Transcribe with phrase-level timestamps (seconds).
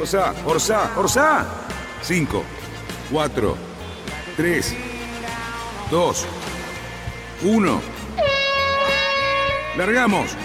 [0.00, 1.46] Orsa, Orsa, Orsa.
[2.02, 2.44] 5,
[3.10, 3.56] 4,
[4.36, 4.76] 3,
[5.90, 6.26] 2,
[7.42, 7.80] 1.
[9.76, 10.36] Largamos.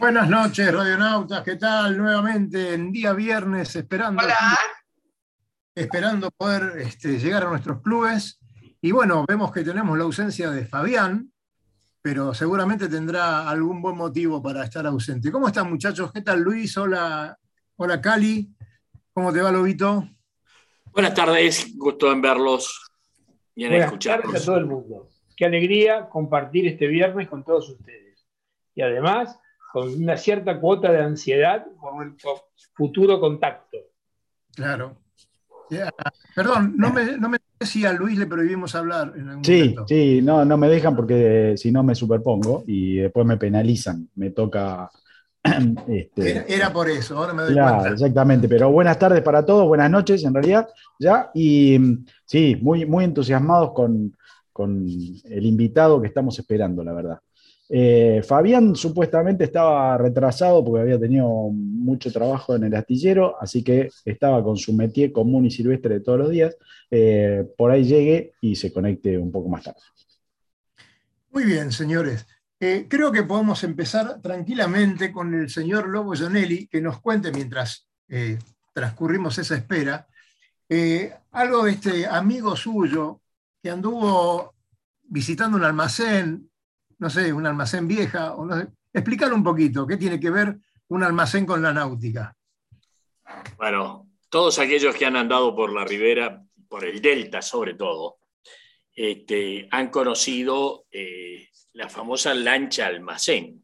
[0.00, 1.42] Buenas noches, radionautas.
[1.44, 1.96] ¿Qué tal?
[1.96, 4.24] Nuevamente en día viernes, esperando,
[5.76, 8.40] esperando poder este, llegar a nuestros clubes.
[8.80, 11.32] Y bueno, vemos que tenemos la ausencia de Fabián,
[12.06, 15.32] pero seguramente tendrá algún buen motivo para estar ausente.
[15.32, 16.12] ¿Cómo están, muchachos?
[16.12, 16.78] ¿Qué tal, Luis?
[16.78, 17.36] Hola,
[17.74, 18.48] hola Cali.
[19.12, 20.08] ¿Cómo te va, Lobito?
[20.92, 22.92] Buenas tardes, gusto en verlos
[23.56, 24.26] y en Buenas escucharlos.
[24.26, 25.08] tardes a todo el mundo.
[25.36, 28.24] Qué alegría compartir este viernes con todos ustedes.
[28.76, 29.36] Y además,
[29.72, 33.78] con una cierta cuota de ansiedad por nuestro futuro contacto.
[34.54, 34.96] Claro.
[35.70, 35.92] Ya.
[36.36, 39.86] Perdón, no me, no me si a Luis le prohibimos hablar en algún Sí, momento.
[39.88, 44.08] sí, no, no me dejan porque si no me superpongo y después me penalizan.
[44.16, 44.90] Me toca.
[45.88, 47.88] este, Era, era por eso, ahora me doy claro, cuenta.
[47.90, 48.48] exactamente.
[48.48, 50.68] Pero buenas tardes para todos, buenas noches en realidad,
[50.98, 51.30] ya.
[51.34, 54.16] Y mm, sí, muy, muy entusiasmados con,
[54.52, 57.18] con el invitado que estamos esperando, la verdad.
[57.68, 63.90] Eh, Fabián supuestamente estaba retrasado porque había tenido mucho trabajo en el astillero, así que
[64.04, 66.56] estaba con su métier común y silvestre de todos los días.
[66.90, 69.80] Eh, por ahí llegue y se conecte un poco más tarde.
[71.30, 72.26] Muy bien, señores.
[72.58, 77.88] Eh, creo que podemos empezar tranquilamente con el señor Lobo Jonelli, que nos cuente mientras
[78.72, 80.06] transcurrimos esa espera,
[81.32, 83.20] algo de este amigo suyo
[83.60, 84.54] que anduvo
[85.08, 86.48] visitando un almacén,
[86.98, 88.68] no sé, un almacén vieja, o no sé.
[88.92, 90.56] Explícalo un poquito, ¿qué tiene que ver
[90.88, 92.34] un almacén con la náutica?
[93.58, 98.18] Bueno, todos aquellos que han andado por la ribera, por el delta sobre todo,
[98.94, 103.62] este, han conocido eh, la famosa lancha almacén.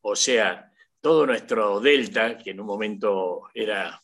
[0.00, 0.70] O sea,
[1.00, 4.00] todo nuestro delta, que en un momento era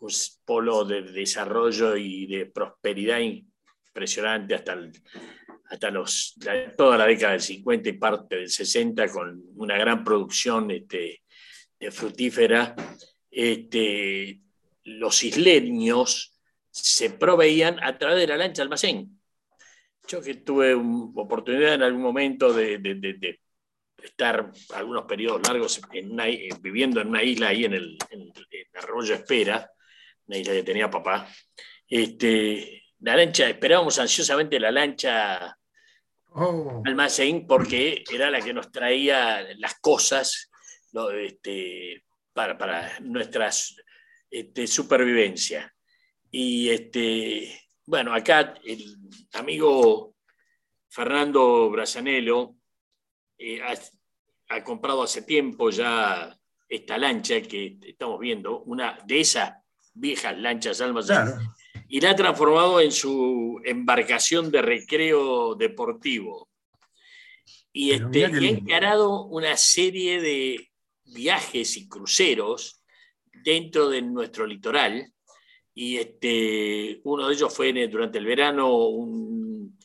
[0.00, 0.10] un
[0.44, 4.92] polo de desarrollo y de prosperidad impresionante hasta, el-
[5.70, 6.34] hasta los,
[6.76, 11.22] toda la década del 50 y parte del 60, con una gran producción este,
[11.78, 12.74] de frutífera,
[13.30, 14.40] este,
[14.84, 16.32] los isleños
[16.70, 19.20] se proveían a través de la lancha almacén.
[20.08, 23.40] Yo que tuve un- oportunidad en algún momento de, de- de-
[24.02, 27.98] estar algunos periodos largos eh, viviendo en una isla ahí en el,
[28.74, 29.70] Arroyo Espera,
[30.26, 31.28] una isla que tenía papá,
[31.86, 35.54] este, la lancha, esperábamos ansiosamente la lancha
[36.32, 40.50] Oh, almacén porque era la que nos traía las cosas
[41.14, 43.50] este, para, para nuestra
[44.30, 45.74] este, supervivencia.
[46.30, 48.96] Y este, bueno, acá el
[49.32, 50.14] amigo
[50.88, 52.54] Fernando Brasanello
[53.36, 53.74] eh, ha,
[54.54, 56.36] ha comprado hace tiempo ya
[56.68, 59.52] esta lancha que estamos viendo, una de esas
[59.92, 61.40] viejas lanchas almacén, claro.
[61.92, 66.48] Y la ha transformado en su embarcación de recreo deportivo.
[67.72, 70.70] Y, este, y ha encarado una serie de
[71.04, 72.84] viajes y cruceros
[73.44, 75.12] dentro de nuestro litoral.
[75.74, 79.76] Y este, uno de ellos fue en durante el verano, un-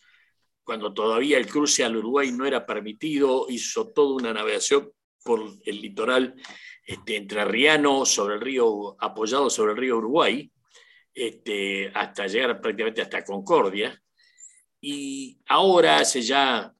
[0.63, 4.91] cuando todavía el cruce al Uruguay no era permitido, hizo toda una navegación
[5.23, 6.35] por el litoral
[6.85, 10.51] este, entrerriano sobre el río, apoyado sobre el río Uruguay,
[11.15, 13.99] este, hasta llegar prácticamente hasta Concordia.
[14.81, 16.71] Y ahora, hace ya,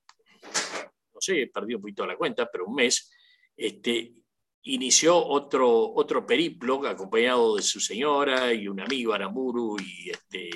[1.13, 3.11] no sé, perdí un poquito la cuenta, pero un mes,
[3.55, 4.13] este,
[4.63, 10.49] inició otro, otro periplo acompañado de su señora y un amigo Aramuru y, este,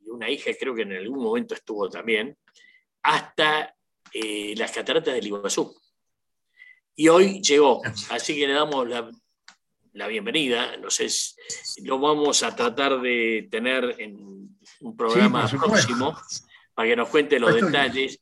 [0.00, 2.36] y una hija, creo que en algún momento estuvo también,
[3.02, 3.76] hasta
[4.12, 5.76] eh, las cataratas del Iguazú.
[6.96, 9.10] Y hoy llegó, así que le damos la,
[9.94, 10.76] la bienvenida.
[10.76, 14.16] No sé, si lo vamos a tratar de tener en
[14.80, 16.16] un programa Sí, próximo
[16.74, 18.20] para que nos cuente los Estoy- detalles.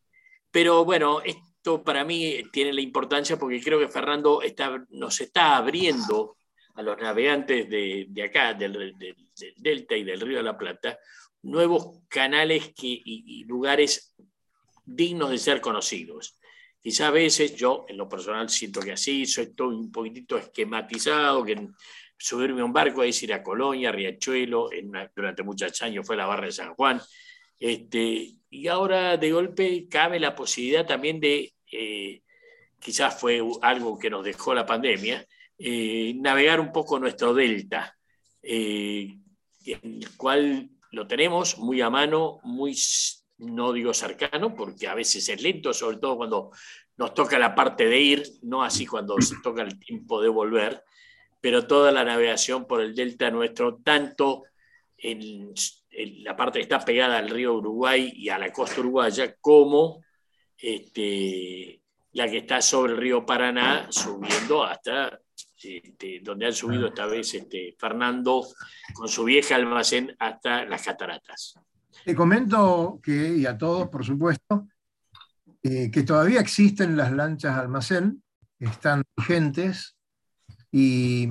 [0.51, 5.57] Pero bueno, esto para mí tiene la importancia porque creo que Fernando está, nos está
[5.57, 6.37] abriendo
[6.75, 10.57] a los navegantes de, de acá, del, del- del Delta y del Río de la
[10.57, 10.99] Plata,
[11.43, 14.15] nuevos canales que, y, y lugares
[14.85, 16.38] dignos de ser conocidos.
[16.81, 21.45] Quizá a veces yo, en lo personal, siento que así, soy todo un poquitito esquematizado,
[21.45, 21.69] que
[22.17, 24.71] subirme a un barco es ir a Colonia, Riachuelo,
[25.15, 27.01] durante muchos años fue la barra de San Juan,
[27.59, 32.23] este, y ahora de golpe cabe la posibilidad también de, eh,
[32.79, 35.27] quizás fue algo que nos dejó la pandemia,
[35.59, 37.97] eh, navegar un poco nuestro delta,
[38.43, 39.19] eh,
[39.67, 42.77] el cual lo tenemos muy a mano, muy,
[43.39, 46.51] no digo cercano, porque a veces es lento, sobre todo cuando
[46.97, 50.83] nos toca la parte de ir, no así cuando se toca el tiempo de volver,
[51.41, 54.45] pero toda la navegación por el delta nuestro, tanto
[54.97, 55.55] en,
[56.23, 60.05] la parte que está pegada al río Uruguay y a la costa uruguaya, como
[60.57, 61.81] este,
[62.13, 65.21] la que está sobre el río Paraná, subiendo hasta
[65.61, 68.47] este, donde han subido esta vez este, Fernando
[68.95, 71.55] con su vieja almacén hasta las cataratas.
[72.05, 74.67] Te comento que, y a todos por supuesto,
[75.63, 78.23] eh, que todavía existen las lanchas almacén,
[78.59, 79.97] están vigentes
[80.71, 81.29] y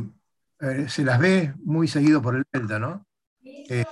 [0.59, 3.05] eh, se las ve muy seguido por el Delta, ¿no?
[3.43, 3.85] Eh,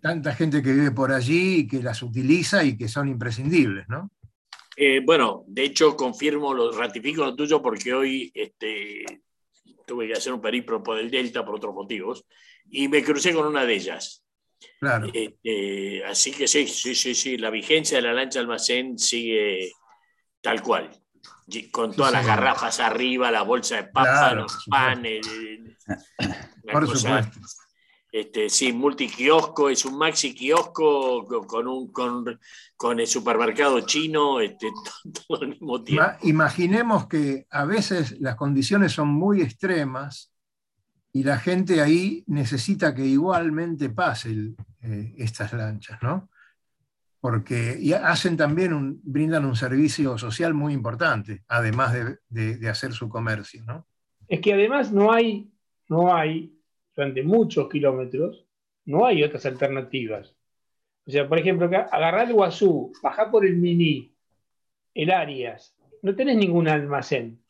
[0.00, 4.10] tanta gente que vive por allí y que las utiliza y que son imprescindibles, ¿no?
[5.04, 9.04] bueno, de hecho confirmo, lo ratifico lo tuyo porque hoy este,
[9.90, 12.24] tuve que hacer un periplo por el Delta por otros motivos,
[12.70, 14.24] y me crucé con una de ellas.
[14.78, 15.10] Claro.
[15.12, 19.72] Este, así que sí, sí, sí, sí, la vigencia de la lancha almacén sigue
[20.40, 20.90] tal cual,
[21.70, 25.26] con todas las garrafas arriba, la bolsa de papas, los panes.
[26.72, 27.40] Por supuesto.
[28.12, 34.68] Este, sí, multiquiosco, es un maxi kiosco con, un, con, el supermercado chino, este,
[35.28, 36.10] todo, mismo tiempo.
[36.22, 40.29] Imaginemos que a veces las condiciones son muy extremas
[41.12, 46.28] y la gente ahí necesita que igualmente pasen eh, estas lanchas, ¿no?
[47.20, 51.94] Porque hacen también un, brindan un servicio social muy importante, además
[52.28, 53.86] de, hacer su comercio, ¿no?
[54.28, 55.50] Es que además no hay,
[55.88, 56.56] no hay
[56.94, 58.46] durante muchos kilómetros,
[58.86, 60.34] no hay otras alternativas.
[61.06, 64.14] O sea, por ejemplo, agarrar el Guazú, bajar por el Mini,
[64.94, 67.42] el Arias, no tenés ningún almacén.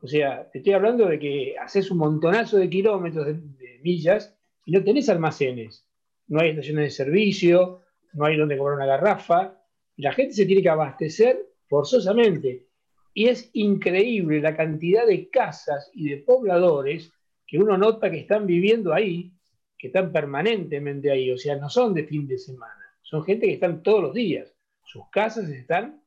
[0.00, 4.34] O sea, te estoy hablando de que haces un montonazo de kilómetros, de, millas,
[4.64, 5.86] y no tenés almacenes.
[6.26, 7.80] No hay estaciones de servicio,
[8.12, 9.54] no hay donde cobrar una garrafa,
[9.96, 12.66] y la gente se tiene que abastecer forzosamente.
[13.14, 17.12] Y es increíble la cantidad de casas y de pobladores
[17.46, 19.32] que uno nota que están viviendo ahí,
[19.76, 23.54] que están permanentemente ahí, o sea, no son de fin de semana, son gente que
[23.54, 24.52] están todos los días.
[24.84, 26.02] Sus casas están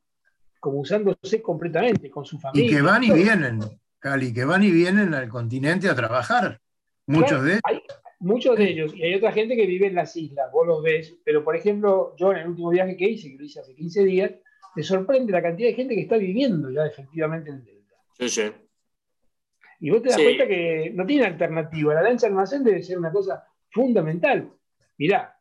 [0.60, 2.70] como usándose completamente con su familia.
[2.70, 3.60] Y que van y vienen,
[4.02, 6.60] Cali, que van y vienen al continente a trabajar.
[7.06, 7.82] Muchos de ellos.
[8.18, 8.92] muchos de ellos.
[8.96, 11.14] Y hay otra gente que vive en las islas, vos los ves.
[11.24, 14.04] Pero, por ejemplo, yo en el último viaje que hice, que lo hice hace 15
[14.04, 14.32] días,
[14.74, 17.94] me sorprende la cantidad de gente que está viviendo ya efectivamente en el delta.
[18.18, 18.52] Sí, sí.
[19.78, 21.94] Y vos te das cuenta que no tiene alternativa.
[21.94, 24.50] La lancha almacén debe ser una cosa fundamental.
[24.98, 25.38] Mirá,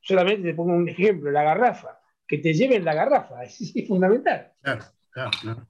[0.00, 2.00] solamente te pongo un ejemplo, la garrafa.
[2.26, 4.50] Que te lleven la garrafa, es, fundamental.
[4.62, 5.66] Claro, claro, claro.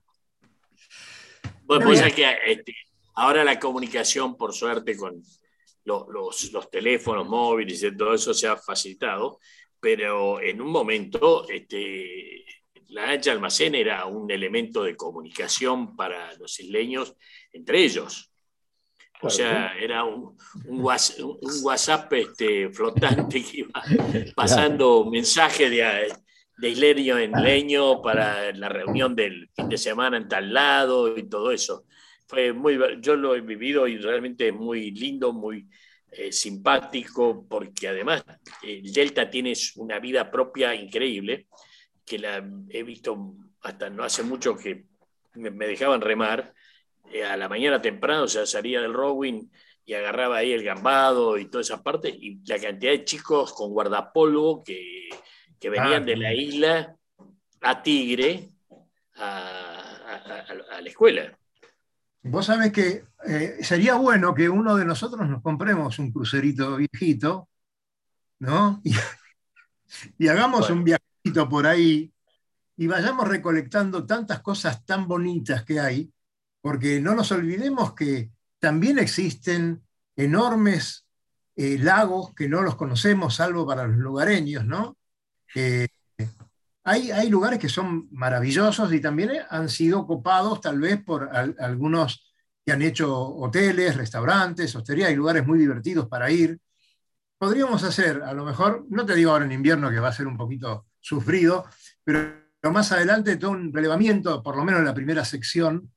[1.79, 2.77] Bueno, pues que este,
[3.15, 5.23] ahora la comunicación, por suerte, con
[5.85, 9.39] los, teléfonos móviles y todo eso se ha facilitado,
[9.81, 12.45] pero en un momento este,
[12.89, 17.17] la lancha almacén era un elemento de comunicación para los isleños
[17.53, 18.29] entre ellos.
[19.23, 23.83] O sea, era un, WhatsApp, este, flotante que iba
[24.35, 26.13] pasando mensajes de,
[26.63, 31.25] de isleño en leño para la reunión del fin de semana en tal lado y
[31.25, 31.87] todo eso.
[32.29, 35.69] Fue muy, yo lo he vivido y realmente es muy lindo, muy
[36.13, 38.25] eh, simpático, porque además
[38.63, 41.49] el Delta tiene una vida propia increíble
[42.05, 44.85] que la he visto hasta no hace mucho que
[45.35, 46.55] me, dejaban remar,
[47.13, 49.49] eh, a la mañana temprano, o sea, salía del rowing
[49.85, 53.73] y agarraba ahí el gambado y toda esa parte, y la cantidad de chicos con
[53.73, 55.09] guardapolvo que,
[55.63, 56.97] que venían de la isla
[57.61, 58.51] a Tigre
[59.15, 60.49] a,
[60.83, 61.39] la escuela.
[62.25, 67.49] Vos sabés que eh, sería bueno que uno de nosotros nos compremos un crucerito viejito,
[68.41, 68.83] ¿no?
[70.19, 71.05] Y, hagamos un viaje
[71.51, 72.11] por ahí
[72.79, 76.11] y vayamos recolectando tantas cosas tan bonitas que hay,
[76.63, 79.83] porque no nos olvidemos que también existen
[80.17, 81.07] enormes
[81.57, 84.97] eh, lagos que no los conocemos, salvo para los lugareños, ¿no?
[85.55, 85.89] Eh,
[86.85, 92.33] hay, hay, lugares que son maravillosos y también han sido ocupados tal vez por algunos
[92.65, 96.59] que han hecho hoteles, restaurantes, hostería, hay lugares muy divertidos para ir.
[97.39, 100.27] Podríamos hacer, a lo mejor, no te digo ahora en invierno que va a ser
[100.27, 101.67] un poquito sufrido,
[102.05, 105.91] pero pero más adelante todo un relevamiento, por lo menos en la primera sección,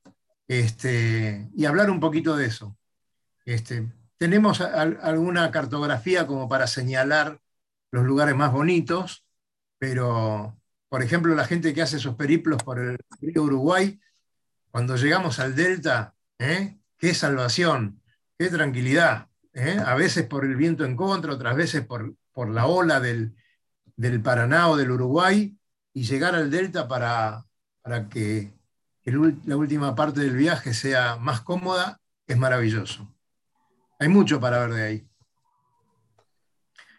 [0.48, 2.76] este, y hablar un poquito de eso.
[3.44, 7.40] Este, tenemos alguna cartografía como para señalar
[7.92, 9.24] los lugares más bonitos,
[9.78, 10.56] pero,
[10.88, 14.00] por ejemplo, la gente que hace esos periplos por el río Uruguay,
[14.70, 16.78] cuando llegamos al delta, ¿eh?
[16.98, 18.02] qué salvación,
[18.38, 19.28] qué tranquilidad.
[19.52, 19.80] ¿eh?
[19.84, 23.34] A veces por el viento en contra, otras veces por, por la ola del,
[23.96, 25.56] del, Paraná o del Uruguay,
[25.92, 27.46] y llegar al delta para,
[27.82, 28.52] para que
[29.04, 33.10] la última parte del viaje sea más cómoda, es maravilloso.
[33.98, 35.05] Hay mucho para ver de ahí.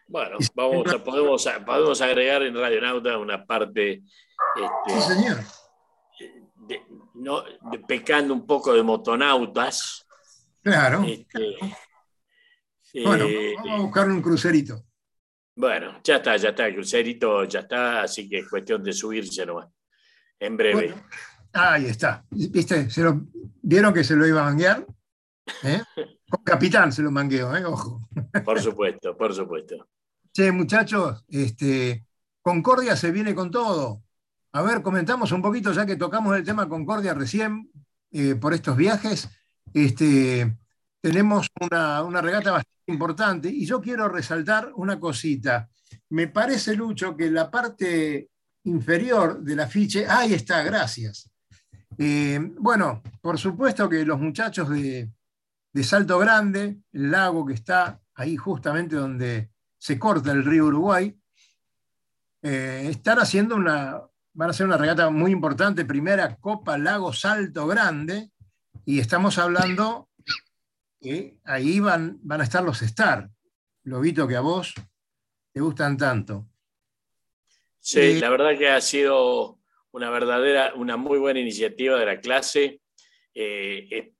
[0.07, 4.03] Bueno, vamos a, podemos, podemos agregar en Radionauta una parte.
[4.55, 5.37] Este, sí, señor.
[7.15, 7.43] no,
[7.87, 10.05] pecando un poco de motonautas.
[10.61, 11.03] Claro.
[11.03, 11.57] Este,
[13.03, 14.83] bueno, eh, vamos a buscar un crucerito.
[15.55, 19.45] Bueno, ya está, ya está, el crucerito ya está, así que es cuestión de subirse
[19.45, 19.67] nomás.
[20.39, 20.93] En breve.
[21.53, 22.23] ahí está.
[22.29, 22.89] ¿Viste?
[22.89, 23.21] ¿Se lo,
[23.61, 24.85] ¿Vieron que se lo iba a manguear?
[25.63, 25.81] ¿Eh?
[26.29, 27.65] Con capitán se lo mangueo, ¿eh?
[27.65, 28.07] ojo.
[28.43, 29.87] Por supuesto, por supuesto.
[30.37, 32.05] Che, muchachos, este,
[32.43, 34.03] Concordia se viene con todo.
[34.51, 37.71] A ver, comentamos un poquito, ya que tocamos el tema Concordia recién,
[38.11, 39.27] eh, por estos viajes.
[39.73, 40.55] Este,
[41.01, 45.71] tenemos una, una regata bastante importante y yo quiero resaltar una cosita.
[46.09, 48.29] Me parece, Lucho, que la parte
[48.65, 51.31] inferior del afiche, ahí está, gracias.
[51.97, 55.09] Eh, bueno, por supuesto que los muchachos de,
[55.73, 61.15] de Salto Grande, el lago que está ahí justamente donde se corta el río Uruguay,
[62.41, 64.01] eh, están haciendo una,
[64.33, 68.31] van a hacer una regata muy importante, primera Copa Lago Salto Grande,
[68.85, 70.09] y estamos hablando
[71.01, 73.29] que ahí van, van a estar los Star,
[73.83, 74.73] Lobito, que a vos
[75.53, 76.47] te gustan tanto.
[77.79, 79.59] Sí, eh, la verdad que ha sido
[79.91, 82.81] una verdadera, una muy buena iniciativa de la clase.
[83.33, 84.13] Eh,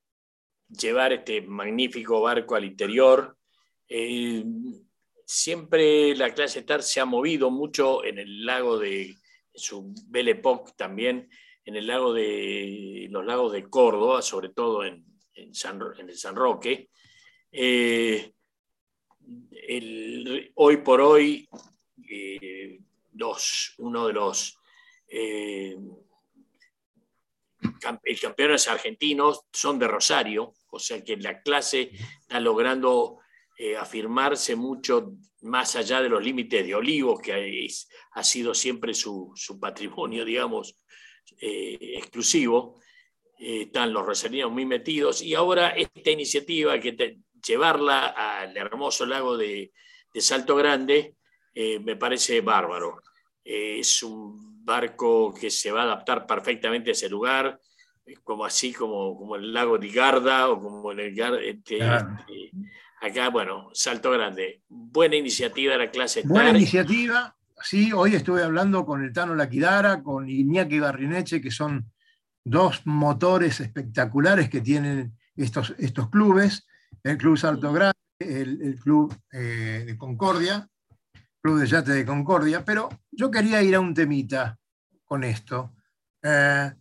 [0.69, 3.37] llevar este magnífico barco al interior
[5.27, 9.13] siempre la clase TAR se ha movido mucho en el lago de
[9.53, 11.29] su Belle Époque también,
[11.65, 15.05] en el lago de los lagos de Córdoba, sobre todo en,
[15.36, 16.89] en, el San Roque.
[17.51, 18.31] Eh,
[20.55, 21.50] hoy por hoy,
[22.10, 22.79] eh,
[23.79, 24.57] uno de los
[25.10, 25.75] eh,
[27.81, 31.91] campeones argentinos son de Rosario, o sea que la clase
[32.22, 33.19] está logrando
[33.59, 37.67] eh, afirmarse mucho más allá de los límites de Olivos, que
[38.11, 40.75] ha sido siempre su, patrimonio, digamos,
[41.41, 42.79] eh, exclusivo.
[43.39, 49.35] Eh, están los rosarinos muy metidos y ahora esta iniciativa, que llevarla al hermoso lago
[49.35, 49.71] de,
[50.19, 51.15] Salto Grande,
[51.53, 53.03] me parece bárbaro.
[53.43, 57.59] es un barco que se va a adaptar perfectamente a ese lugar,
[58.23, 61.79] como así como, como el lago de Garda o como el este, este
[63.01, 64.63] Acá, bueno, salto grande.
[64.68, 66.24] Buena iniciativa de la clase.
[66.25, 67.36] Buena iniciativa.
[67.62, 71.92] Sí, hoy estuve hablando con el Tano Laquidara, con Iñaki Barrineche, que son
[72.44, 76.66] dos motores espectaculares que tienen estos, estos clubes,
[77.04, 80.68] el Club Salto Grande, el, Club eh, de Concordia,
[81.42, 84.58] Club de Yate de Concordia, pero yo quería ir a un temita
[85.06, 85.74] con esto.
[86.24, 86.72] Eh,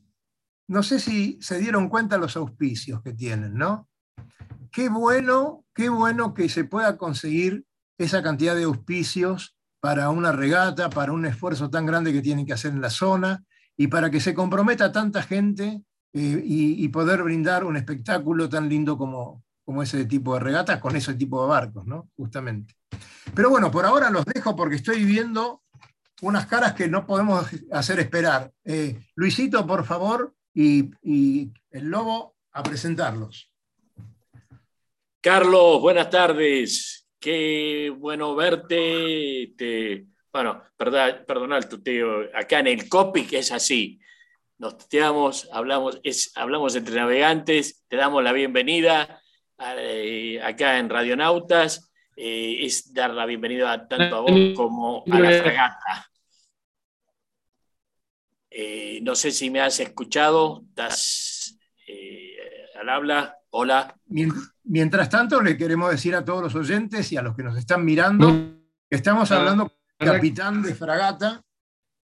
[0.69, 3.89] no sé si se dieron cuenta los auspicios que tienen, ¿no?
[4.71, 7.65] Qué bueno, qué bueno que se pueda conseguir
[7.99, 12.53] esa cantidad de auspicios para una regata, para un esfuerzo tan grande que tienen que
[12.53, 13.45] hacer en la zona
[13.77, 15.83] y para que se comprometa tanta gente
[16.13, 20.97] eh, y, poder brindar un espectáculo tan lindo como, como ese tipo de regatas con
[20.97, 22.09] ese tipo de barcos, ¿no?
[22.17, 22.75] Justamente.
[23.35, 25.63] Pero bueno, por ahora los dejo porque estoy viendo
[26.23, 28.51] unas caras que no podemos hacer esperar.
[28.65, 33.53] Eh, Luisito, por favor, y, y el lobo a presentarlos.
[35.27, 37.05] Carlos, buenas tardes.
[37.19, 40.07] Qué bueno verte.
[40.33, 42.29] bueno, perdón, perdona el tuteo.
[42.33, 43.99] Acá en el COPI, que es así.
[44.59, 49.21] Nos tuteamos, hablamos, es, hablamos entre navegantes, te damos la bienvenida
[49.79, 51.93] eh, acá en Radionautas.
[52.17, 56.09] Eh, es dar la bienvenida tanto a vos como a la fragata.
[58.49, 61.59] Eh, no sé si me has escuchado, estás
[62.79, 63.37] al habla.
[63.59, 63.99] Hola.
[64.65, 67.87] Mientras tanto, le queremos decir a todos los oyentes y a los que nos están
[67.87, 71.43] mirando que estamos ah, hablando con el capitán de fragata,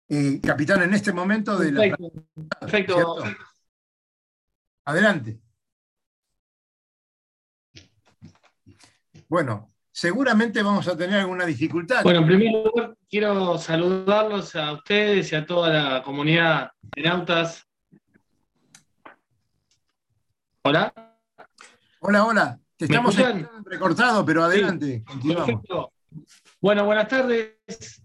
[0.07, 1.97] eh, capitán en este momento de la.
[2.61, 3.23] Perfecto.
[4.85, 5.41] Adelante.
[9.27, 12.03] Bueno, seguramente vamos a tener alguna dificultad.
[12.03, 17.67] Bueno, en primer lugar, quiero saludarlos a ustedes y a toda la comunidad de nautas.
[20.65, 21.10] Hola.
[22.03, 22.61] Hola, hola.
[22.79, 23.15] Te estamos
[23.67, 25.93] recortado, pero adelante, Perfecto.
[26.59, 27.57] Bueno, buenas tardes.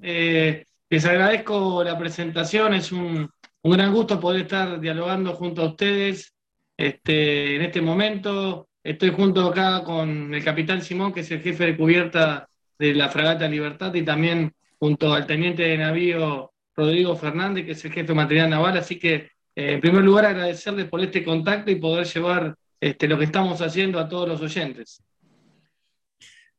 [0.01, 2.73] Eh, les agradezco la presentación.
[2.73, 3.29] Es un,
[3.63, 6.33] gran gusto poder estar dialogando junto a ustedes
[6.75, 8.67] este, en este momento.
[8.83, 13.07] Estoy junto acá con el capitán Simón, que es el jefe de cubierta de la
[13.07, 18.07] fragata Libertad, y también junto al teniente de navío Rodrigo Fernández, que es el jefe
[18.07, 18.77] de material naval.
[18.77, 19.13] Así que,
[19.55, 23.61] eh, en primer lugar, agradecerles por este contacto y poder llevar este, lo que estamos
[23.61, 25.01] haciendo a todos los oyentes.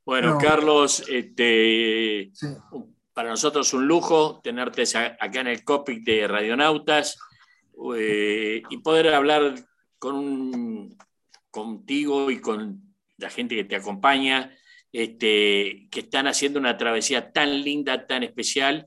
[0.05, 2.33] Bueno, Carlos, este,
[3.13, 7.17] para nosotros es un lujo tenerte acá en el cockpit de Radionautas
[7.97, 9.55] eh, y poder hablar
[10.01, 10.97] con
[11.49, 12.83] contigo y con
[13.19, 14.53] la gente que te acompaña,
[14.91, 18.85] este, que están haciendo una travesía tan linda, tan especial,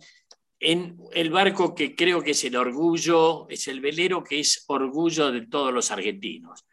[0.60, 5.32] en el barco que creo que es el orgullo, es el velero que es orgullo
[5.32, 6.66] de todos los argentinos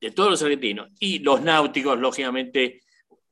[0.00, 2.80] de todos los argentinos y los náuticos, lógicamente,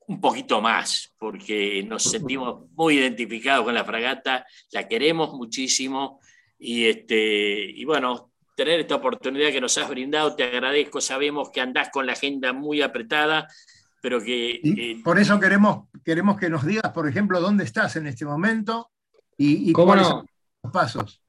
[0.07, 6.21] un poquito más, porque nos sentimos muy identificados con la fragata, la queremos muchísimo
[6.59, 11.61] y, este, y bueno, tener esta oportunidad que nos has brindado, te agradezco, sabemos que
[11.61, 13.47] andás con la agenda muy apretada,
[14.01, 14.61] pero que...
[14.65, 18.91] Eh, por eso queremos, queremos que nos digas, por ejemplo, dónde estás en este momento
[19.37, 20.27] y, cuáles son
[20.63, 21.23] los pasos.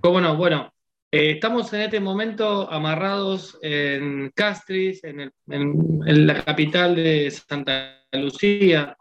[0.00, 0.36] ¿Cómo no?
[0.36, 0.72] Bueno,
[1.12, 8.96] eh, estamos en este momento amarrados en Castris, en, la capital de Santa Lucía.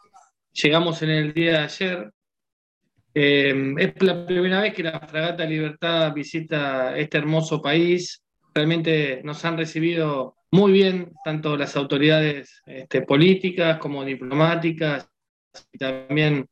[0.51, 2.11] Llegamos en el día de ayer.
[3.13, 8.23] Eh, es la primera vez que la Fragata Libertad visita este hermoso país.
[8.55, 15.07] Realmente nos han recibido muy bien, tanto las autoridades este, políticas como diplomáticas,
[15.71, 16.47] y también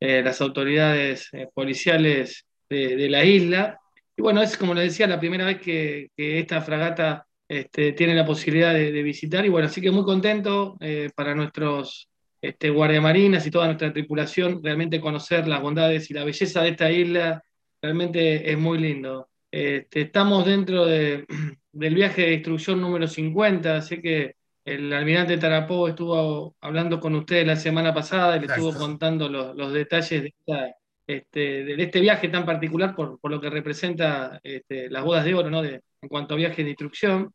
[0.00, 3.80] eh, las autoridades policiales de la isla.
[4.18, 8.26] Y bueno, es como les decía, la primera vez que, esta fragata este, tiene la
[8.26, 9.46] posibilidad de, visitar.
[9.46, 12.08] Y bueno, así que muy contento eh, para nuestros
[12.42, 16.90] este, guardiamarinas y toda nuestra tripulación, realmente conocer las bondades y la belleza de esta
[16.90, 17.44] isla,
[17.80, 19.28] realmente es muy lindo.
[19.52, 20.84] Este, estamos dentro
[21.72, 27.46] del viaje de instrucción número 50, así que el almirante Tarapó estuvo hablando con ustedes
[27.46, 30.74] la semana pasada y le estuvo contando los, los detalles de esta
[31.08, 35.48] este, de este viaje tan particular por, lo que representa este, las bodas de oro,
[35.48, 35.64] ¿no?
[35.64, 37.32] en cuanto a viaje de instrucción.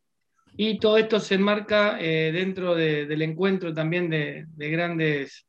[0.55, 5.47] Y todo esto se enmarca eh, dentro del encuentro también de, grandes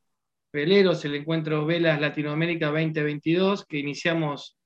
[0.51, 4.57] veleros, el encuentro Velas Latinoamérica 2022, que iniciamos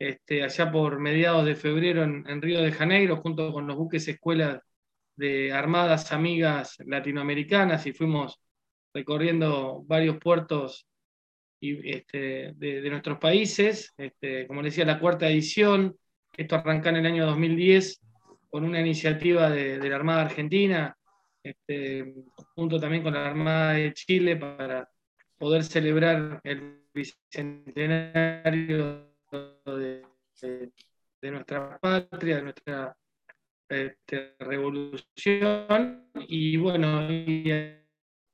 [0.00, 4.60] este, allá por mediados de febrero en, Río de Janeiro, junto con los buques escuelas
[5.14, 8.40] de armadas amigas latinoamericanas, y fuimos
[8.92, 10.88] recorriendo varios puertos
[11.84, 13.94] este, de, nuestros países.
[13.96, 15.96] Este, como decía, la cuarta edición.
[16.36, 18.00] Esto arranca en el año 2010
[18.50, 20.96] con una iniciativa de, la Armada Argentina,
[21.42, 22.14] este,
[22.54, 24.88] junto también con la Armada de Chile, para
[25.38, 29.10] poder celebrar el bicentenario
[29.66, 30.02] de,
[31.22, 32.96] nuestra patria, de nuestra
[34.38, 36.08] revolución.
[36.28, 37.50] Y bueno, y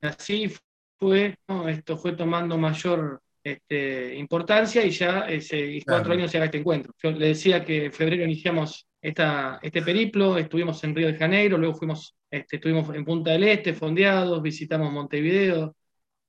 [0.00, 0.52] así
[1.02, 1.36] fue,
[1.66, 6.94] esto fue tomando mayor este, importancia y ya ese, cuatro años se haga este encuentro.
[7.02, 11.58] Yo le decía que en febrero iniciamos esta, este periplo, estuvimos en Río de Janeiro,
[11.58, 15.74] luego fuimos, este, estuvimos en Punta del Este, fondeados, visitamos Montevideo,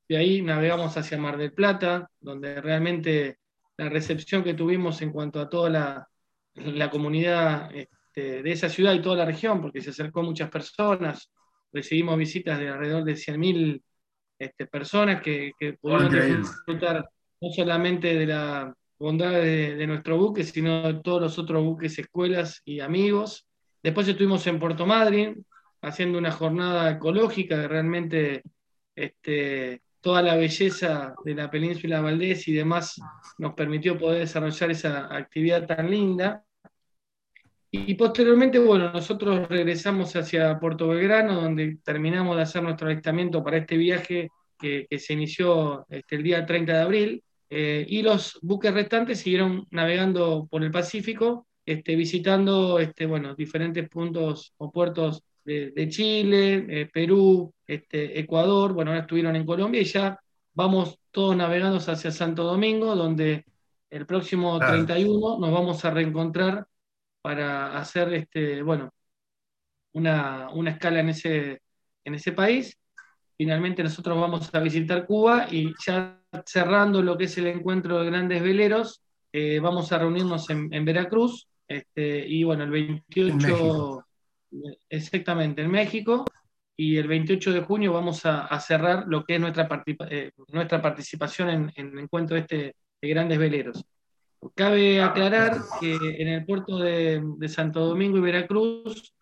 [0.09, 3.38] de ahí navegamos hacia Mar del Plata, donde realmente
[3.77, 6.07] la recepción que tuvimos en cuanto a toda la,
[6.55, 11.31] la comunidad este, de esa ciudad y toda la región, porque se acercó muchas personas,
[11.71, 13.83] recibimos visitas de alrededor de 100.000
[14.43, 17.08] este, personas que, que pudieron disfrutar
[17.41, 22.62] no solamente de la bondad de, nuestro buque, sino de todos los otros buques, escuelas
[22.63, 23.45] y amigos.
[23.82, 25.45] Después estuvimos en Puerto Madryn
[25.82, 28.43] haciendo una jornada ecológica que realmente
[28.95, 33.01] este, toda la belleza de la península Valdés y demás
[33.38, 36.45] nos permitió poder desarrollar esa actividad tan linda.
[37.75, 43.57] Y posteriormente, bueno, nosotros regresamos hacia Puerto Belgrano, donde terminamos de hacer nuestro avistamiento para
[43.57, 47.23] este viaje que, se inició este, el día 30 de abril.
[47.49, 53.89] Eh, y los buques restantes siguieron navegando por el Pacífico, este, visitando este, bueno, diferentes
[53.89, 59.86] puntos o puertos de, Chile, eh, Perú, este, Ecuador, bueno, ahora estuvieron en Colombia y
[59.86, 60.19] ya
[60.53, 63.45] vamos todos navegando hacia Santo Domingo, donde
[63.89, 66.67] el próximo 31 nos vamos a reencontrar
[67.23, 68.91] para hacer este, bueno,
[69.93, 71.62] una, escala en ese,
[72.03, 72.77] en ese país.
[73.38, 78.07] finalmente nosotros vamos a visitar Cuba y ya cerrando lo que es el encuentro de
[78.07, 84.05] grandes veleros, eh, vamos a reunirnos en, Veracruz este, y bueno, el 28,
[84.89, 86.25] exactamente, en México,
[86.75, 89.67] y el 28 de junio vamos a, cerrar lo que es nuestra,
[90.09, 93.86] eh, nuestra participación en, el encuentro este de grandes veleros.
[94.56, 99.13] Cabe aclarar que en el puerto de, Santo Domingo y Veracruz,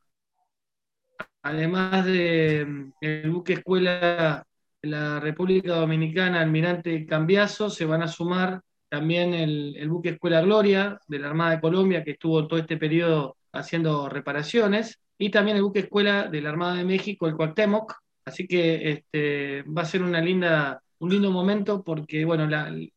[1.42, 4.46] además del de, buque escuela
[4.82, 10.42] de la República Dominicana, Almirante Cambiazo, se van a sumar también el, el, buque Escuela
[10.42, 15.58] Gloria de la Armada de Colombia, que estuvo todo este periodo haciendo reparaciones, y también
[15.58, 17.94] el buque escuela de la Armada de México, el Cuauhtémoc.
[18.26, 22.48] Así que este, va a ser una linda, un lindo momento porque bueno,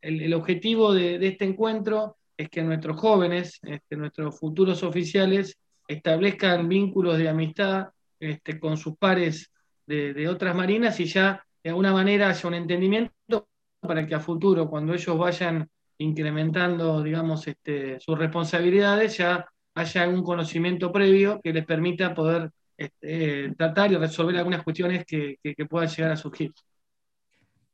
[0.01, 7.17] el, objetivo de, este encuentro es que nuestros jóvenes, este, nuestros futuros oficiales, establezcan vínculos
[7.17, 7.89] de amistad
[8.21, 9.51] este, con sus pares
[9.87, 13.49] de, otras marinas y ya de alguna manera haya un entendimiento
[13.81, 20.23] para que a futuro, cuando ellos vayan incrementando, digamos, este, sus responsabilidades, ya haya algún
[20.23, 25.39] conocimiento previo que les permita poder eh, tratar y resolver algunas cuestiones que,
[25.71, 26.53] puedan llegar a surgir.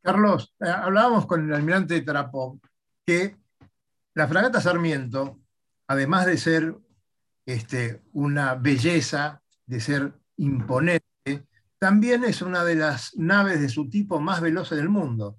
[0.02, 2.58] Carlos, eh, hablábamos con el almirante Tarapov
[3.04, 3.36] que
[4.14, 5.40] la fragata Sarmiento,
[5.86, 6.74] además de ser
[7.44, 11.46] este, una belleza, de ser imponente,
[11.78, 15.38] también es una de las naves de su tipo más veloces del mundo,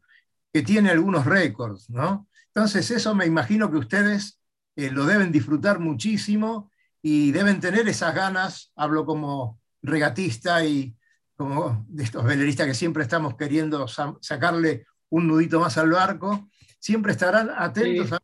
[0.53, 2.27] que tiene algunos récords, ¿no?
[2.47, 4.39] Entonces, eso me imagino que ustedes
[4.75, 6.71] eh, lo deben disfrutar muchísimo
[7.01, 10.95] y deben tener esas ganas, hablo como regatista y
[11.41, 17.13] como de estos veleristas que siempre estamos queriendo sacarle un nudito más al barco, siempre
[17.13, 18.19] estarán atentos a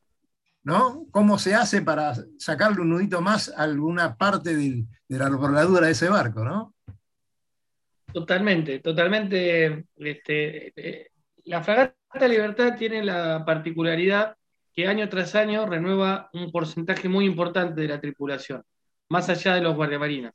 [0.63, 1.08] ¿no?
[1.10, 5.93] cómo se hace para sacarle un nudito más a alguna parte de la bordadura de
[5.93, 6.75] ese barco, ¿no?
[8.13, 9.86] Totalmente, totalmente.
[9.95, 11.12] Este, eh,
[11.45, 14.36] la fragata Libertad tiene la particularidad
[14.73, 18.63] que año tras año renueva un porcentaje muy importante de la tripulación,
[19.10, 20.34] más allá de los guardiamarinas.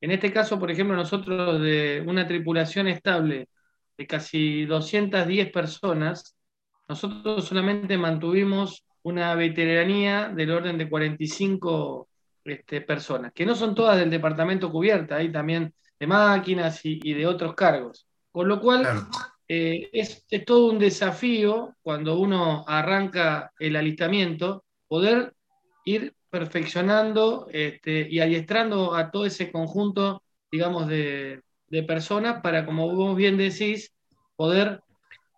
[0.00, 3.48] En este caso, por ejemplo, nosotros de una tripulación estable
[3.96, 6.36] de casi 210 personas,
[6.88, 12.08] nosotros solamente mantuvimos una veteranía del orden de 45
[12.44, 17.26] este, personas, que no son todas del departamento cubierta, hay también de máquinas y, de
[17.26, 18.08] otros cargos.
[18.32, 19.06] Con lo cual,
[19.48, 25.34] eh, es, todo un desafío cuando uno arranca el alistamiento, poder
[25.84, 31.42] ir perfeccionando este, y adiestrando a todo ese conjunto, digamos, de,
[31.86, 33.92] personas para, como vos bien decís,
[34.34, 34.80] poder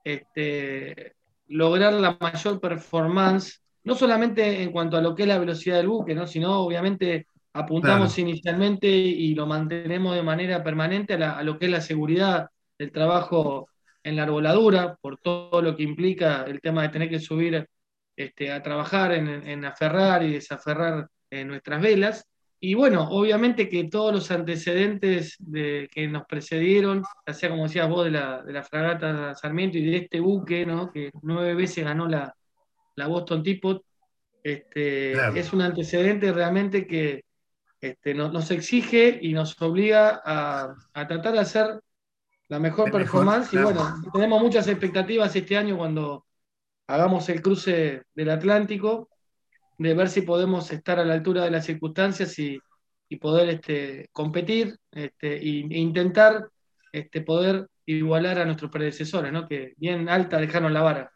[0.05, 1.15] este,
[1.49, 5.89] lograr la mayor performance, no solamente en cuanto a lo que es la velocidad del
[5.89, 6.27] buque, ¿no?
[6.27, 11.73] sino obviamente apuntamos inicialmente y lo mantenemos de manera permanente a, a, lo que es
[11.73, 12.49] la seguridad
[12.79, 13.69] del trabajo
[14.05, 17.67] en la arboladura, por todo lo que implica el tema de tener que subir
[18.19, 22.27] este, a trabajar en, aferrar y desaferrar nuestras velas.
[22.59, 27.89] Y bueno, obviamente que todos los antecedentes de, que nos precedieron, ya sea como decías
[27.89, 30.91] vos de la, de la fragata Sarmiento y de este buque, ¿no?
[30.91, 32.35] que nueve veces ganó la,
[32.97, 33.85] la Boston Teapot,
[34.43, 37.25] este, es un antecedente realmente que
[37.81, 41.81] este, nos, exige y nos obliga a, a tratar de hacer
[42.49, 43.53] la mejor performance.
[43.55, 46.25] y bueno, tenemos muchas expectativas este año cuando
[46.89, 49.09] hagamos el cruce del Atlántico,
[49.79, 52.61] de ver si podemos estar a la altura de las circunstancias y,
[53.21, 56.49] poder este, competir este, e intentar
[56.93, 59.49] este, poder igualar a nuestros predecesores, ¿no?
[59.49, 61.13] que bien alta dejaron la vara.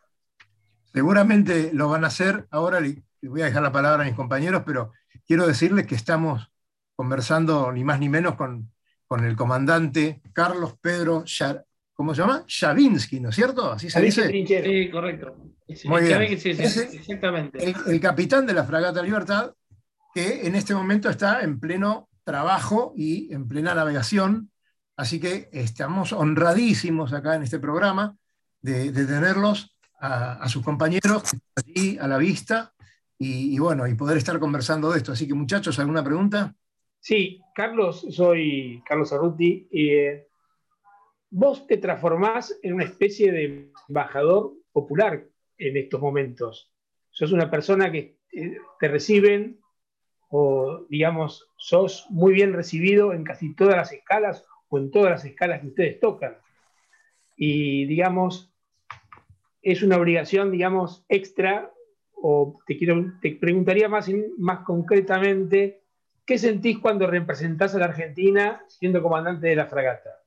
[0.92, 2.46] Seguramente lo van a hacer.
[2.50, 4.92] Ahora le voy a dejar la palabra a mis compañeros, pero
[5.26, 6.50] quiero decirles que estamos
[6.96, 8.72] conversando ni más ni menos con
[9.12, 11.26] con el comandante Carlos Pedro,
[12.02, 12.44] ¿cómo se llama?
[12.48, 13.70] Chavinsky, ¿no es cierto?
[13.70, 14.28] Así se dice.
[14.28, 15.36] Sí, correcto.
[15.84, 16.20] Muy bien.
[16.20, 17.72] exactamente.
[17.86, 19.52] El, capitán de la Fragata Libertad,
[20.12, 24.50] que en este momento está en pleno trabajo y en plena navegación,
[24.96, 28.16] así que estamos honradísimos acá en este programa
[28.62, 31.22] de, tenerlos a, sus compañeros
[31.54, 32.72] allí a la vista
[33.16, 35.12] y, y bueno, y poder estar conversando de esto.
[35.12, 36.52] Así que muchachos, ¿alguna pregunta?
[36.98, 39.68] Sí, Carlos, soy Carlos Arruti.
[39.70, 40.26] Eh,
[41.32, 45.24] vos te transformás en una especie de embajador popular
[45.58, 46.70] en estos momentos.
[47.10, 49.58] Sos una persona que eh, te reciben
[50.28, 55.24] o, digamos, sos muy bien recibido en casi todas las escalas o en todas las
[55.24, 56.36] escalas que ustedes tocan.
[57.36, 58.52] Y, digamos,
[59.62, 61.72] es una obligación, digamos, extra,
[62.14, 65.82] o te, quiero, te preguntaría más, más concretamente,
[66.24, 70.21] ¿Qué sentís cuando representás a la Argentina siendo comandante de la fragata?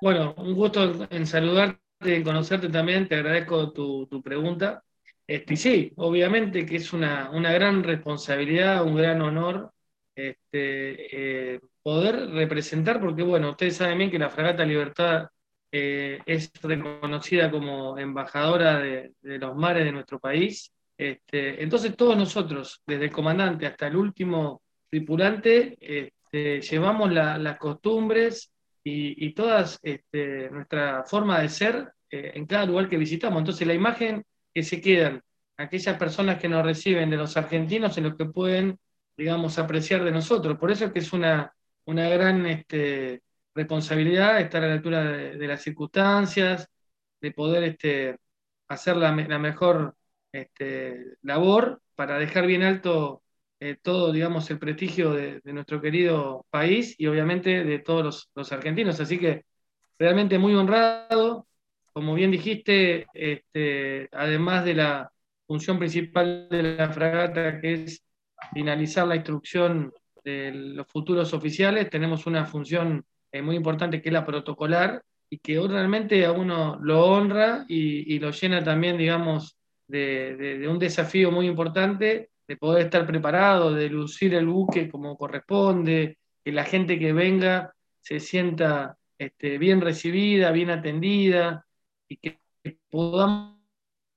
[0.00, 4.84] Bueno, un gusto en saludarte, en conocerte también, te agradezco tu, tu pregunta.
[5.26, 9.72] Este, sí, obviamente que es una, una gran responsabilidad, un gran honor
[10.14, 15.28] este, eh, poder representar, porque bueno, ustedes saben bien que la Fragata Libertad
[15.72, 20.72] eh, es reconocida como embajadora de, los mares de nuestro país.
[20.96, 27.58] Este, entonces todos nosotros, desde el comandante hasta el último tripulante, este, llevamos la, las
[27.58, 28.52] costumbres
[28.90, 33.38] y, todas este, nuestra forma de ser eh, en cada lugar que visitamos.
[33.40, 34.24] Entonces la imagen
[34.54, 35.22] que se quedan
[35.56, 38.78] aquellas personas que nos reciben de los argentinos en lo que pueden,
[39.16, 40.58] digamos, apreciar de nosotros.
[40.58, 41.52] Por eso es que es una,
[41.84, 43.22] una gran este,
[43.54, 46.68] responsabilidad estar a la altura de, las circunstancias,
[47.20, 48.16] de poder este,
[48.68, 49.96] hacer la, mejor
[51.22, 53.22] labor para dejar bien alto
[53.60, 59.00] eh, todo, digamos, el prestigio de, nuestro querido país y obviamente de todos los, argentinos.
[59.00, 59.44] Así que
[59.98, 61.46] realmente muy honrado,
[61.92, 65.12] como bien dijiste, este, además de la
[65.46, 68.04] función principal de la fragata, que es
[68.52, 69.92] finalizar la instrucción
[70.24, 75.38] de los futuros oficiales, tenemos una función eh, muy importante que es la protocolar y
[75.38, 81.30] que realmente a uno lo honra y, lo llena también, digamos, de, de, un desafío
[81.30, 86.98] muy importante, de poder estar preparado, de lucir el buque como corresponde, que la gente
[86.98, 91.66] que venga se sienta este, bien recibida, bien atendida
[92.08, 92.40] y que
[92.90, 93.58] podamos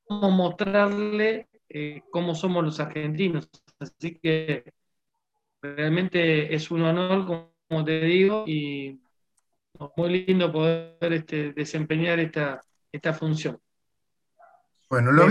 [0.10, 3.50] mostrarle eh, cómo somos los argentinos.
[3.80, 4.72] Así que
[5.62, 9.02] realmente es un honor, como te digo, y
[9.98, 13.60] muy lindo poder este, desempeñar esta, esta función.
[14.90, 15.28] Bueno, lo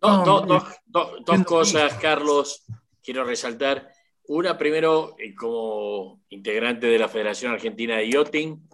[0.00, 2.64] dos cosas, Carlos,
[3.02, 3.92] quiero resaltar.
[4.26, 8.68] Una, primero, eh, como integrante de la Federación Argentina de Yachting,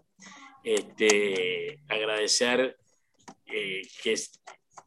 [0.65, 2.77] este, agradecer
[3.47, 4.15] eh, que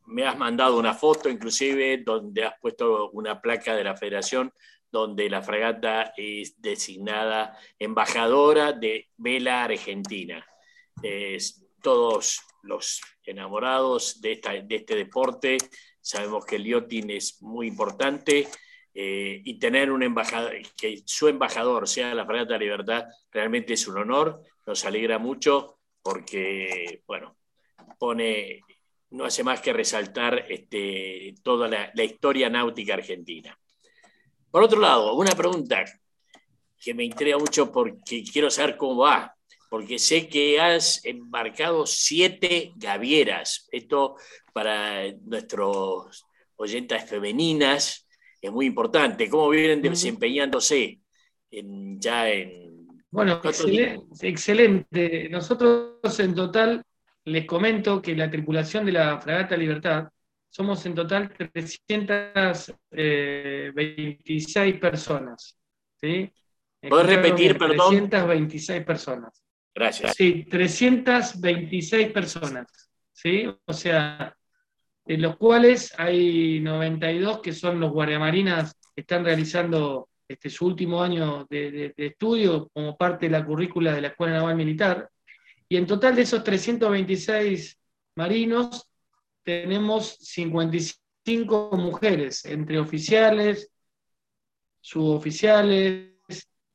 [0.07, 4.51] me has mandado una foto inclusive donde has puesto una placa de la federación
[4.91, 10.45] donde la fragata es designada embajadora de Vela Argentina.
[11.81, 15.57] todos los enamorados de, esta, de, este deporte
[16.07, 18.47] sabemos que el yachting es muy importante
[18.93, 23.97] eh, y tener un embajador, que su embajador sea la Fragata Libertad realmente es un
[23.97, 27.35] honor, nos alegra mucho porque, bueno,
[27.99, 28.61] pone,
[29.11, 33.57] no hace más que resaltar este, toda la, la, historia náutica argentina.
[34.49, 35.83] Por otro lado, una pregunta
[36.79, 39.36] que me intriga mucho porque quiero saber cómo va,
[39.69, 43.67] porque sé que has embarcado siete gavieras.
[43.71, 44.15] Esto
[44.53, 46.25] para nuestros
[46.55, 48.07] oyentas femeninas
[48.41, 49.29] es muy importante.
[49.29, 50.99] ¿Cómo vienen desempeñándose
[51.51, 53.03] en, ya en...
[53.09, 55.29] Bueno, excelente, excelente.
[55.29, 56.83] Nosotros en total
[57.25, 60.07] les comento que la tripulación de la Fragata Libertad
[60.49, 65.57] somos en total 326 eh, personas.
[65.99, 66.31] ¿sí?
[66.81, 68.09] ¿Puedes repetir, 326 perdón?
[68.09, 69.46] 326 personas.
[69.77, 70.15] Gracias.
[70.15, 72.65] Sí, 326 personas.
[73.13, 73.45] ¿sí?
[73.65, 74.35] O sea,
[75.05, 81.03] de los cuales hay 92 que son los guardiamarinas que están realizando este, su último
[81.03, 85.09] año de, de, de estudio como parte de la currícula de la Escuela Naval Militar
[85.69, 87.77] y en total de esos 326
[88.15, 88.89] marinos,
[89.43, 93.69] tenemos 55 mujeres, entre oficiales,
[94.81, 96.13] suboficiales,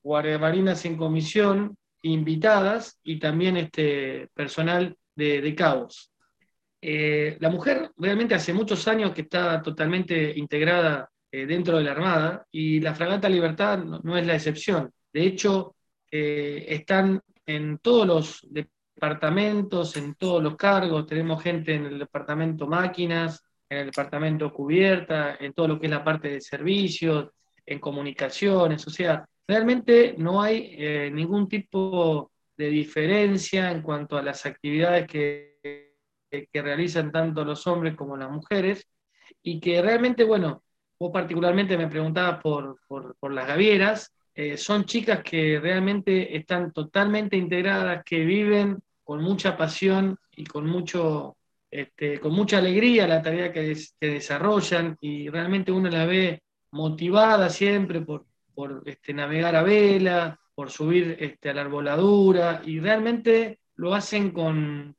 [0.02, 6.12] guardiamarinas en comisión, invitadas y también este personal de, de cabos.
[6.84, 11.92] Eh, la mujer realmente hace muchos años que está totalmente integrada eh, dentro de la
[11.92, 14.90] Armada y la Fragata Libertad no, es la excepción.
[15.12, 15.76] De hecho,
[16.10, 22.66] eh, están en todos los departamentos, en todos los cargos, tenemos gente en el departamento
[22.66, 27.30] máquinas, en el departamento cubierta, en todo lo que es la parte de servicios,
[27.64, 34.22] en comunicaciones, o sea, realmente no hay eh, ningún tipo de diferencia en cuanto a
[34.22, 35.58] las actividades que,
[36.30, 38.86] que, realizan tanto los hombres como las mujeres,
[39.42, 40.62] y que realmente, bueno,
[40.98, 47.36] vos particularmente me preguntabas por, por, las gavieras, eh, son chicas que realmente están totalmente
[47.36, 51.36] integradas, que viven con mucha pasión y con, mucho,
[51.70, 54.96] este, con mucha alegría la tarea que, que, desarrollan.
[55.00, 58.26] Y realmente uno la ve motivada siempre por,
[58.62, 64.30] por este, navegar a vela, por subir este, a la arboladura y realmente lo hacen
[64.30, 64.94] con,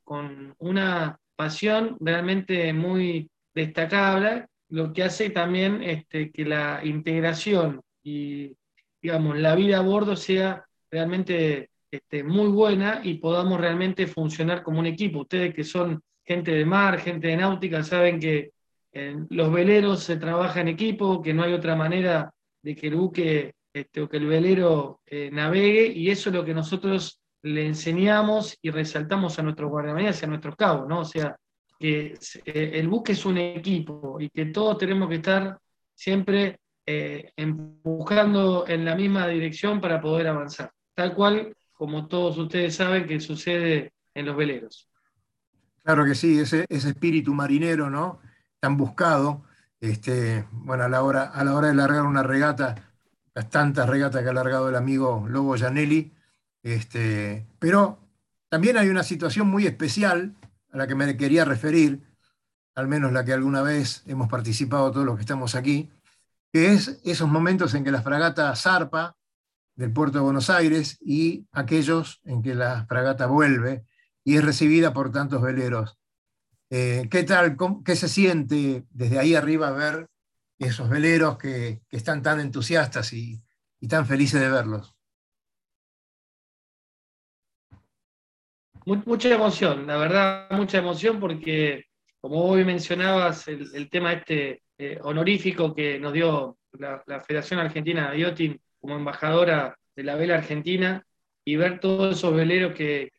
[0.58, 8.54] una pasión realmente muy destacable, lo que hace también este, que la integración y
[9.00, 14.80] digamos, la vida a bordo sea realmente este, muy buena y podamos realmente funcionar como
[14.80, 15.20] un equipo.
[15.20, 18.50] Ustedes que son gente de mar, gente de náutica, saben que
[18.92, 22.33] en los veleros se trabaja en equipo, que no hay otra manera
[22.64, 26.44] de que el buque este, o que el velero eh, navegue, y eso es lo
[26.44, 31.00] que nosotros le enseñamos y resaltamos a nuestros guardiamanías y a nuestros cabos, ¿no?
[31.00, 31.36] O sea,
[31.78, 32.14] que
[32.46, 35.58] eh, el buque es un equipo y que todos tenemos que estar
[35.94, 42.74] siempre eh, empujando en la misma dirección para poder avanzar, tal cual como todos ustedes
[42.76, 44.88] saben que sucede en los veleros.
[45.82, 48.20] Claro que sí, ese, ese espíritu marinero, ¿no?
[48.58, 49.44] Tan buscado,
[49.90, 52.74] este, bueno, a la, hora, a la hora de largar una regata,
[53.34, 56.10] las tantas regatas que ha largado el amigo Lobo Janelli,
[56.62, 57.98] este, pero
[58.48, 60.34] también hay una situación muy especial
[60.72, 62.00] a la que me quería referir,
[62.74, 65.90] al menos la que alguna vez hemos participado todos los que estamos aquí,
[66.50, 69.16] que es esos momentos en que la fragata zarpa
[69.74, 73.84] del puerto de Buenos Aires y aquellos en que la fragata vuelve
[74.24, 75.98] y es recibida por tantos veleros.
[76.76, 77.56] Eh, ¿Qué tal?
[77.84, 80.08] ¿Qué se siente desde ahí arriba ver
[80.58, 83.40] esos veleros que, están tan entusiastas y,
[83.88, 84.92] tan felices de verlos?
[88.84, 91.84] Mucha emoción, la verdad, mucha emoción porque,
[92.20, 98.18] como hoy mencionabas, el, tema este eh, honorífico que nos dio la, Federación Argentina de
[98.18, 101.06] Yachting como embajadora de la vela argentina
[101.44, 103.12] y ver todos esos veleros que,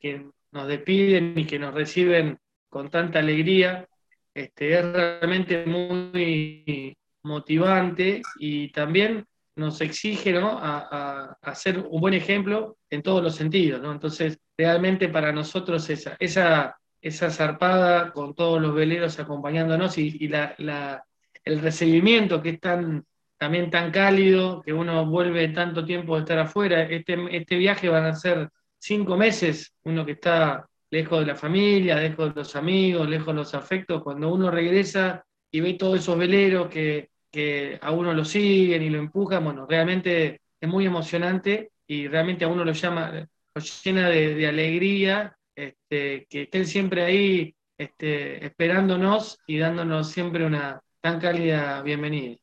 [0.51, 2.37] nos despiden y que nos reciben
[2.75, 3.87] con tanta alegría,
[4.33, 10.59] este, es realmente muy motivante y también nos exige ¿no?
[10.61, 13.81] a, a, ser un buen ejemplo en todos los sentidos.
[13.81, 13.93] ¿no?
[13.93, 20.27] Entonces, realmente para nosotros esa, esa, esa zarpada con todos los veleros acompañándonos y, y
[20.27, 21.01] la, la,
[21.45, 23.05] el recibimiento que es tan,
[23.37, 26.83] también tan cálido, que uno vuelve tanto tiempo de estar afuera.
[26.83, 31.97] Este, este viaje van a ser cinco meses, uno que está lejos de la familia,
[31.97, 36.17] lejos de los amigos, lejos de los afectos, cuando uno regresa y ve todos esos
[36.17, 41.71] veleros que, que a uno lo siguen y lo empujan, bueno, realmente es muy emocionante
[41.87, 43.11] y realmente a uno lo llama,
[43.53, 50.81] lo llena de, alegría, este, que estén siempre ahí este, esperándonos y dándonos siempre una
[51.01, 52.37] tan cálida bienvenida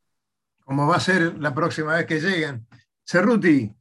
[0.65, 2.65] como va a ser la próxima vez que lleguen.
[3.05, 3.71] Cerruti.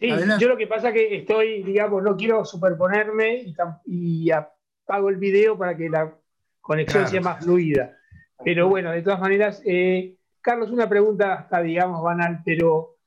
[0.00, 3.52] Sí, yo lo que pasa es que estoy, digamos, no quiero superponerme
[3.84, 6.14] y, apago el video para que la
[6.60, 7.96] conexión sea más fluida.
[8.44, 12.98] Pero bueno, de todas maneras, eh, Carlos, una pregunta hasta, digamos, banal, pero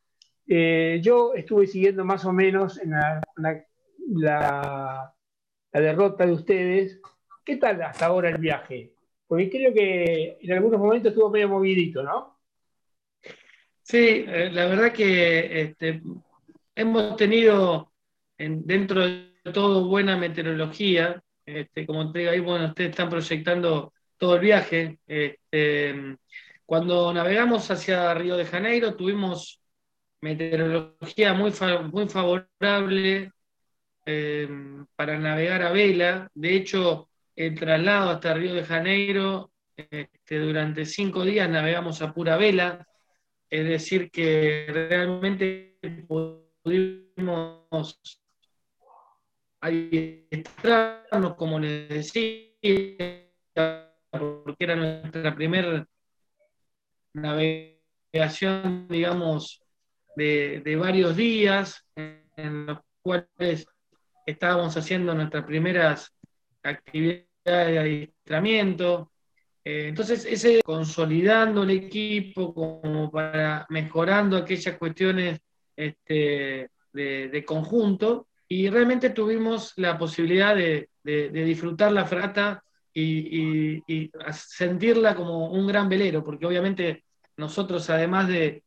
[0.48, 3.22] eh, yo estuve siguiendo más o menos en la,
[4.08, 5.14] la,
[5.72, 7.00] derrota de ustedes.
[7.46, 8.94] ¿Qué tal hasta ahora el viaje?
[9.28, 12.38] Porque creo que en algunos momentos estuvo medio movidito, ¿no?
[13.82, 16.02] Sí, eh, la verdad que este,
[16.76, 17.92] hemos tenido
[18.38, 21.22] dentro de todo buena meteorología.
[21.46, 25.00] Este, como te digo, ahí bueno, ustedes están proyectando todo el viaje.
[25.08, 26.18] Este,
[26.66, 29.62] cuando navegamos hacia Río de Janeiro tuvimos
[30.22, 31.52] meteorología muy,
[31.92, 33.32] muy favorable
[34.06, 36.30] em, para navegar a vela.
[36.34, 42.38] De hecho, el traslado hasta Río de Janeiro, este, durante cinco días navegamos a pura
[42.38, 42.88] vela
[43.52, 45.78] es decir, que realmente
[46.64, 48.20] pudimos
[49.60, 53.28] adiestrarnos, como les decía,
[54.12, 55.88] porque era nuestra primera
[57.14, 59.62] navegación, digamos,
[60.16, 63.66] de, de, varios días, en los cuales
[64.26, 66.14] estábamos haciendo nuestras primeras
[66.64, 69.12] actividades de adiestramiento,
[69.64, 75.40] eh, entonces, ese consolidando el equipo como para mejorando aquellas cuestiones
[75.76, 83.82] este, de, conjunto y realmente tuvimos la posibilidad de, disfrutar la frata y,
[84.34, 87.04] sentirla como un gran velero, porque obviamente
[87.38, 88.64] nosotros además de,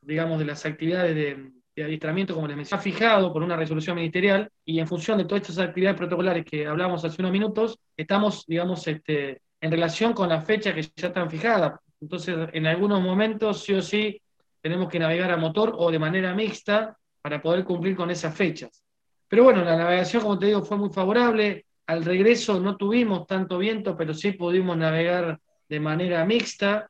[0.00, 4.50] digamos, de las actividades de, de adiestramiento, como les mencioné, fijado por una resolución ministerial
[4.64, 8.86] y en función de todas estas actividades protocolares que hablamos hace unos minutos, estamos, digamos,
[8.88, 11.80] este, en relación con las fechas que ya están fijadas.
[12.00, 14.20] Entonces, en algunos momentos, sí o sí,
[14.60, 18.82] tenemos que navegar a motor o de manera mixta para poder cumplir con esas fechas.
[19.28, 21.66] Pero bueno, la navegación, como te digo, fue muy favorable.
[21.86, 25.38] Al regreso no tuvimos tanto viento, pero sí pudimos navegar
[25.68, 26.88] de manera mixta.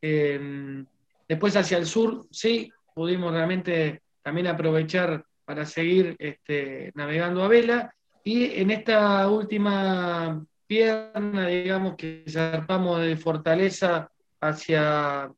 [0.00, 0.86] Em,
[1.28, 7.94] después hacia el sur, sí, pudimos realmente también aprovechar para seguir este, navegando a vela.
[8.24, 14.08] Y en esta última pierna, digamos, que zarpamos de Fortaleza
[14.40, 15.30] hacia,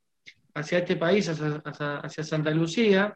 [0.55, 3.15] hacia este país, hacia, Santa Lucía.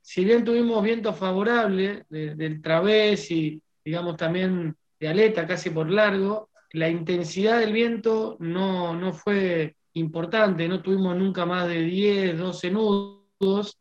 [0.00, 6.50] si bien tuvimos viento favorable del través y, digamos, también de aleta casi por largo,
[6.72, 12.70] la intensidad del viento no, no fue importante, no tuvimos nunca más de 10, 12
[12.70, 13.78] nudos,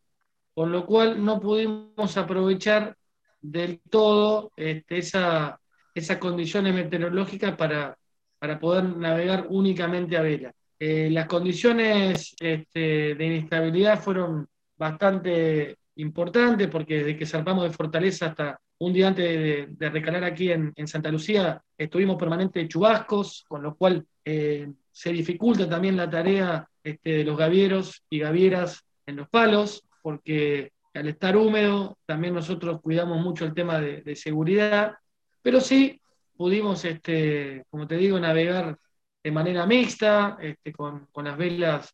[0.53, 2.95] con lo cual no pudimos aprovechar
[3.41, 5.59] del todo este, esa,
[5.93, 7.97] esas condiciones meteorológicas para,
[8.39, 10.53] para poder navegar únicamente a vela.
[10.79, 14.47] Eh, las condiciones este, de inestabilidad fueron
[14.77, 20.51] bastante importante porque desde que zarpamos de Fortaleza hasta un día antes de, recalar aquí
[20.51, 26.67] en, Santa Lucía, estuvimos permanentes chubascos, con lo cual eh, se dificulta también la tarea
[26.83, 32.81] este, de los gavieros y gavieras en los palos, porque al estar húmedo también nosotros
[32.81, 34.95] cuidamos mucho el tema de, seguridad,
[35.41, 36.01] pero sí
[36.35, 38.77] pudimos, este, como te digo, navegar
[39.25, 41.91] de manera mixta, este, con, con, las velas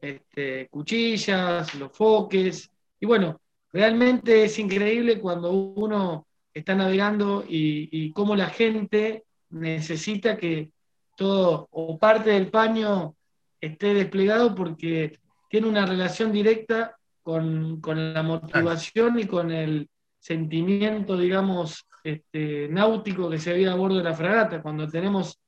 [0.00, 8.34] este, cuchillas, los foques, y bueno, realmente es increíble cuando uno está navegando y, cómo
[8.34, 10.70] la gente necesita que
[11.14, 13.16] todo o parte del paño
[13.60, 15.18] esté desplegado porque
[15.50, 23.38] tiene una relación directa con, la motivación y con el sentimiento, digamos, este, náutico que
[23.38, 24.62] se había a bordo de la fragata.
[24.62, 25.38] Cuando tenemos,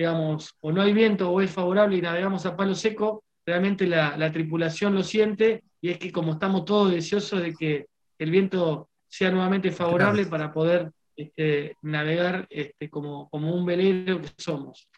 [0.00, 4.32] digamos, o no hay viento o es favorable y navegamos a palo seco, realmente la
[4.32, 7.86] tripulación lo siente y es que como estamos todos deseosos de que
[8.18, 14.28] el viento sea nuevamente favorable para poder este, navegar este, como, como un velero que
[14.36, 14.88] somos.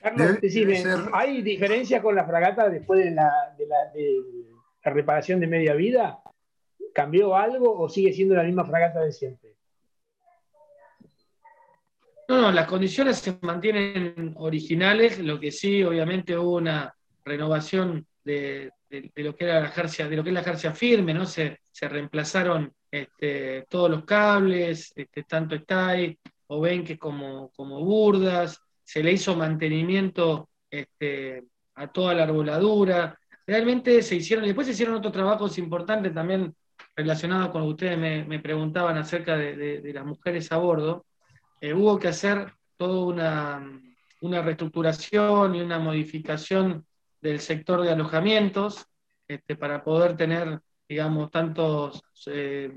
[0.00, 0.38] Carlos,
[1.12, 6.20] ¿hay diferencia con la fragata después de la, de la, reparación de media vida?
[6.92, 9.51] ¿Cambió algo o sigue siendo la misma fragata de siempre?
[12.32, 16.90] No, no, las condiciones se mantienen originales, lo que sí, obviamente hubo una
[17.22, 18.72] renovación de,
[19.16, 21.26] lo que era la jarcia, de lo que es la jarcia firme, ¿no?
[21.26, 29.02] Se, reemplazaron este, todos los cables, este, tanto STAI o Benques como, como burdas, se
[29.02, 33.18] le hizo mantenimiento este, a toda la arboladura.
[33.46, 36.54] Realmente se hicieron, después se hicieron otros trabajos importantes también
[36.96, 41.04] relacionados con lo que ustedes me, preguntaban acerca de, las mujeres a bordo.
[41.62, 43.80] Eh, hubo que hacer toda una,
[44.22, 46.84] una reestructuración y una modificación
[47.20, 48.84] del sector de alojamientos
[49.28, 52.68] este, para poder tener, digamos, tantos eh,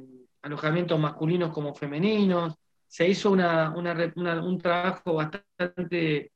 [0.44, 2.54] alojamientos masculinos como femeninos.
[2.88, 6.32] Se hizo un trabajo bastante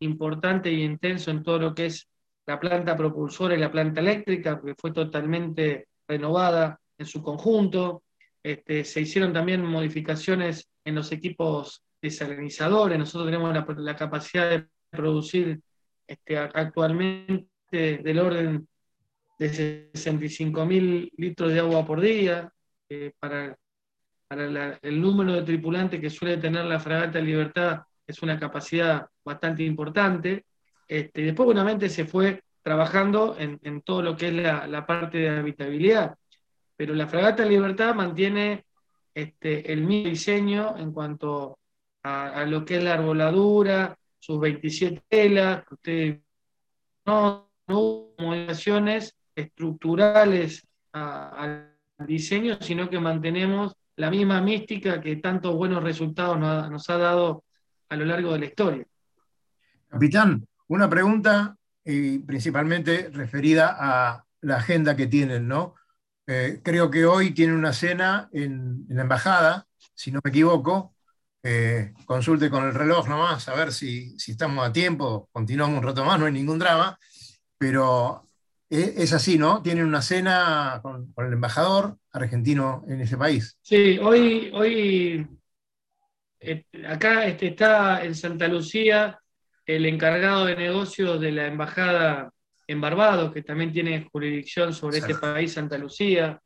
[0.00, 2.06] importante y intenso en todo lo que es
[2.44, 8.02] la planta propulsora y la planta eléctrica, que fue totalmente renovada en su conjunto.
[8.42, 12.98] Este, se hicieron también modificaciones en los equipos desalinizadores.
[12.98, 15.60] Nosotros tenemos la, capacidad de producir
[16.06, 18.68] este, actualmente del orden
[19.38, 19.48] de
[19.94, 22.52] 65 mil litros de agua por día,
[22.88, 23.56] eh, para,
[24.30, 30.44] el número de tripulantes que suele tener la fragata Libertad es una capacidad bastante importante.
[30.88, 36.16] Este, después, buenamente, se fue trabajando en, todo lo que es la, parte de habitabilidad,
[36.76, 38.64] pero la fragata Libertad mantiene
[39.14, 41.58] este, el mismo diseño en cuanto
[42.04, 46.20] a, lo que es la arboladura, sus 27 telas, que ustedes
[47.06, 51.74] no no modificaciones estructurales al
[52.06, 57.44] diseño, sino que mantenemos la misma mística que tantos buenos resultados nos ha, dado
[57.88, 58.84] a lo largo de la historia.
[59.88, 65.74] Capitán, una pregunta y principalmente referida a la agenda que tienen, ¿no?
[66.26, 70.93] Eh, creo que hoy tienen una cena en, la embajada, si no me equivoco.
[71.46, 75.84] Eh, consulte con el reloj nomás, a ver si, si estamos a tiempo, continuamos un
[75.84, 76.98] rato más, no hay ningún drama
[77.64, 78.28] pero
[78.68, 79.62] e, es así, ¿no?
[79.62, 83.58] Tienen una cena con, el embajador argentino en ese país.
[83.62, 85.26] Sí, hoy, hoy
[86.40, 89.18] eh, acá este, está en Santa Lucía
[89.64, 92.30] el encargado de negocios de la embajada
[92.66, 96.38] en Barbados, que también tiene jurisdicción sobre este país, Santa Lucía,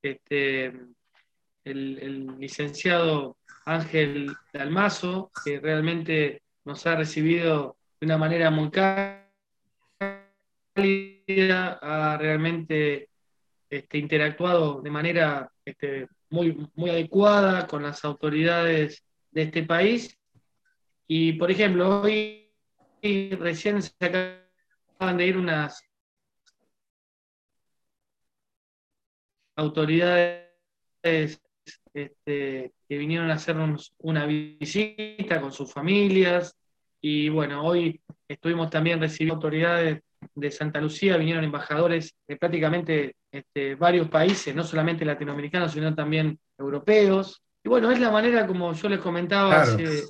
[0.00, 8.70] este, el, el, licenciado Ángel Dalmazo, que realmente nos ha recibido de una manera muy
[8.70, 9.24] cálida
[11.80, 13.08] ha realmente
[13.70, 20.18] este, interactuado de manera este, muy, muy adecuada con las autoridades de este país.
[21.06, 22.50] Y, por ejemplo, hoy
[23.02, 25.82] recién se acaban de ir unas
[29.56, 31.40] autoridades
[31.92, 36.56] este, que vinieron a hacernos una visita con sus familias.
[37.00, 40.02] Y bueno, hoy estuvimos también recibiendo autoridades
[40.34, 46.38] de Santa Lucía vinieron embajadores de prácticamente este, varios países, no solamente latinoamericanos, sino también
[46.58, 47.42] europeos.
[47.62, 50.04] Y bueno, es la manera, como yo les comentaba hace,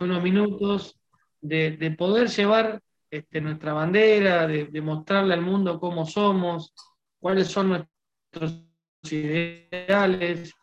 [0.00, 0.98] unos minutos,
[1.40, 2.80] de, poder llevar
[3.10, 6.72] este, nuestra bandera, de, mostrarle al mundo cómo somos,
[7.20, 8.64] cuáles son nuestros
[9.10, 10.54] ideales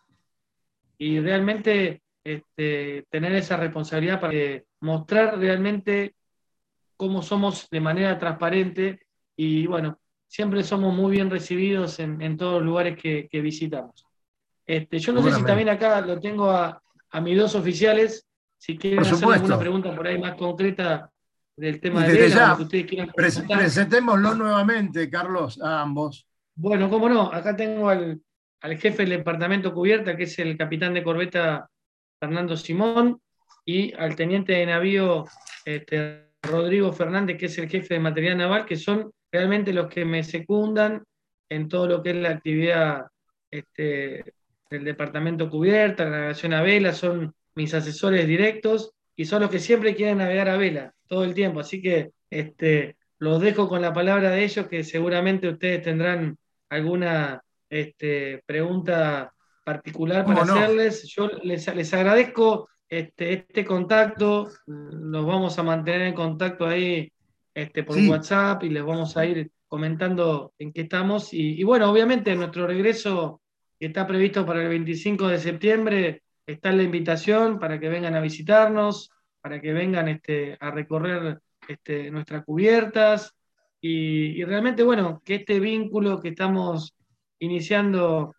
[0.98, 4.34] y realmente este, tener esa responsabilidad para
[4.82, 6.16] mostrar realmente
[6.98, 9.00] cómo somos de manera transparente
[9.36, 14.06] y bueno, siempre somos muy bien recibidos en, todos los lugares que, visitamos.
[14.66, 16.82] Este, yo no sé si también acá lo tengo a,
[17.22, 18.26] mis dos oficiales,
[18.58, 21.10] si quieren hacer alguna pregunta por ahí más concreta
[21.56, 26.28] del tema de Vela, que ustedes quieran Presentémoslo nuevamente, Carlos, a ambos.
[26.56, 28.22] Bueno, cómo no, acá tengo al,
[28.66, 31.70] al jefe del departamento cubierta, que es el capitán de corbeta
[32.20, 33.22] Fernando Simón,
[33.64, 35.26] y al teniente de navío
[35.66, 40.04] este, Rodrigo Fernández, que es el jefe de material naval, que son realmente los que
[40.04, 41.04] me secundan
[41.48, 43.06] en todo lo que es la actividad
[43.52, 44.34] este,
[44.72, 49.60] del departamento cubierta, la navegación a vela, son mis asesores directos y son los que
[49.60, 51.60] siempre quieren navegar a vela todo el tiempo.
[51.60, 56.36] Así que este, los dejo con la palabra de ellos, que seguramente ustedes tendrán
[56.70, 57.44] alguna
[57.80, 61.04] este, pregunta particular para hacerles.
[61.08, 67.12] Yo les, les agradezco este, este contacto, nos vamos a mantener en contacto ahí
[67.54, 71.34] este, por WhatsApp y les vamos a ir comentando en qué estamos.
[71.34, 73.42] Y, bueno, obviamente nuestro regreso
[73.80, 78.16] que está previsto para el 25 de septiembre, está en la invitación para que vengan
[78.16, 79.10] a visitarnos,
[79.42, 83.34] para que vengan este, a recorrer este, nuestras cubiertas.
[83.82, 86.96] Y, realmente, bueno, que este vínculo que estamos
[87.46, 88.36] iniciando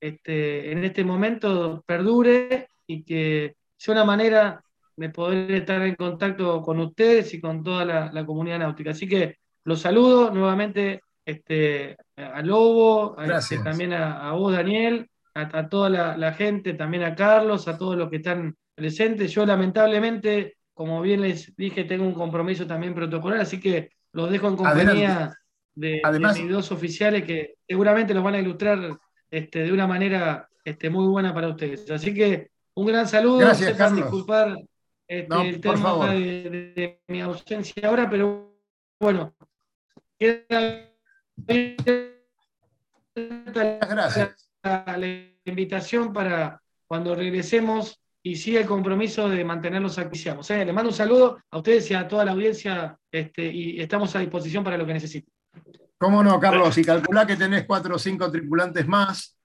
[0.00, 4.62] este, en este momento perdure y que sea una manera
[4.96, 8.90] de poder estar en contacto con ustedes y con toda la, comunidad náutica.
[8.90, 15.88] Así que los saludo nuevamente este, a Lobo, este, también a, vos, Daniel, a, toda
[16.16, 19.32] la, gente, también a Carlos, a todos los que están presentes.
[19.32, 24.48] Yo lamentablemente, como bien les dije, tengo un compromiso también protocolar, así que los dejo
[24.48, 25.32] en compañía
[25.78, 26.02] de,
[26.34, 28.98] mis dos oficiales que seguramente los van a ilustrar
[29.30, 31.90] este, de una manera este, muy buena para ustedes.
[31.90, 33.38] Así que un gran saludo.
[33.38, 34.02] Gracias, Carlos.
[34.02, 34.56] disculpar
[35.06, 38.56] este, el tema de, mi ausencia ahora, pero
[39.00, 39.34] bueno.
[43.78, 44.50] Gracias.
[44.62, 45.06] La
[45.44, 50.50] invitación para cuando regresemos y siga el compromiso de mantenerlos activos.
[50.50, 50.64] ¿eh?
[50.64, 54.18] Les mando un saludo a ustedes y a toda la audiencia este, y estamos a
[54.18, 55.37] disposición para lo que necesiten.
[55.98, 56.78] ¿Cómo no, Carlos?
[56.78, 59.38] Y calcula que tenés cuatro o cinco tripulantes más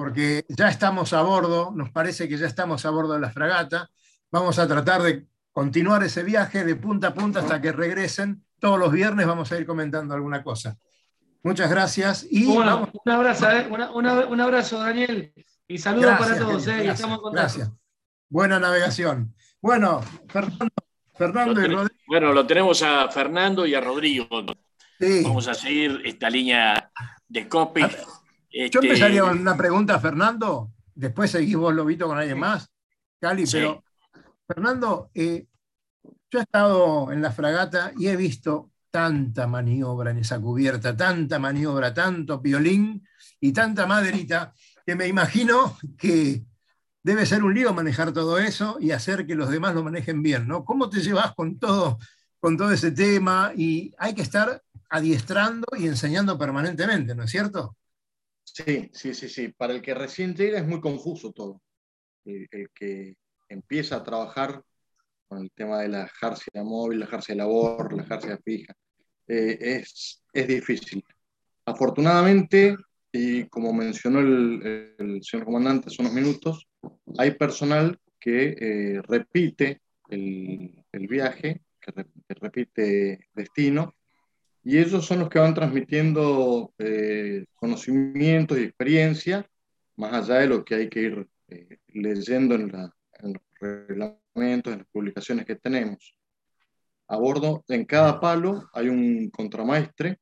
[0.00, 3.90] porque ya estamos a bordo, nos parece que ya estamos a bordo de la fragata.
[4.30, 8.42] Vamos a tratar de continuar ese viaje de punta a punta hasta que regresen.
[8.58, 10.78] Todos los viernes vamos a ir comentando alguna cosa.
[11.42, 12.26] Muchas gracias.
[12.30, 13.68] Y un, abrazo, ¿eh?
[13.68, 15.34] un abrazo, Daniel.
[15.68, 16.66] Y saludos para todos.
[16.66, 16.94] ¿eh?
[17.32, 17.70] Gracias,
[18.30, 19.34] Buena navegación.
[19.60, 20.74] Bueno, Fernando,
[21.14, 22.00] Fernando y Rodrigo.
[22.06, 24.26] Bueno, lo tenemos a Fernando y a Rodrigo.
[25.22, 26.90] Vamos a seguir esta línea
[27.26, 27.80] de copy.
[27.80, 27.86] Yo
[28.50, 30.72] este, empezaría con una pregunta, Fernando.
[30.94, 32.70] Después seguís vos, Lobito, con alguien más.
[33.18, 33.82] Cali, pero
[34.46, 35.46] Fernando, eh,
[36.30, 41.38] yo he estado en la fragata y he visto tanta maniobra en esa cubierta, tanta
[41.38, 43.06] maniobra, tanto violín
[43.40, 44.52] y tanta maderita,
[44.84, 46.44] que me imagino que
[47.02, 50.46] debe ser un lío manejar todo eso y hacer que los demás lo manejen bien,
[50.48, 50.64] ¿no?
[50.64, 51.98] ¿Cómo te llevas con todo,
[52.38, 53.52] con todo ese tema?
[53.56, 57.76] Y hay que estar adiestrando y enseñando permanentemente, ¿no es cierto?
[58.42, 59.48] Sí, sí, sí, sí.
[59.48, 61.62] Para el que recién llega es muy confuso todo.
[62.24, 63.16] El, que
[63.48, 64.62] empieza a trabajar
[65.28, 68.74] con el tema de la jarcia móvil, la jarcia labor, la jarcia fija,
[69.28, 71.04] eh, es, es difícil.
[71.64, 72.76] Afortunadamente,
[73.12, 76.68] y como mencionó el, señor comandante hace unos minutos,
[77.16, 81.92] hay personal que eh, repite el, el viaje, que,
[82.28, 83.94] repite destino,
[84.62, 89.48] y ellos son los que van transmitiendo eh, conocimientos y experiencia,
[89.96, 94.88] más allá de lo que hay que ir eh, leyendo en, los reglamentos, en las
[94.88, 96.14] publicaciones que tenemos.
[97.08, 100.18] A bordo, en cada palo hay un contramaestre,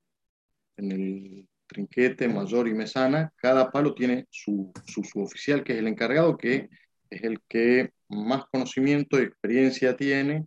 [0.76, 5.80] en el trinquete, mayor y mesana, cada palo tiene su, su, su oficial, que es
[5.80, 6.68] el encargado, que
[7.10, 10.46] es el que más conocimiento y experiencia tiene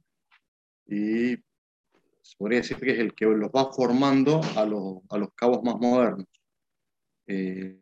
[0.87, 1.37] y
[2.31, 5.61] se podría decir que es el que los va formando a los, a los cabos
[5.63, 6.25] más modernos.
[7.27, 7.77] Eh,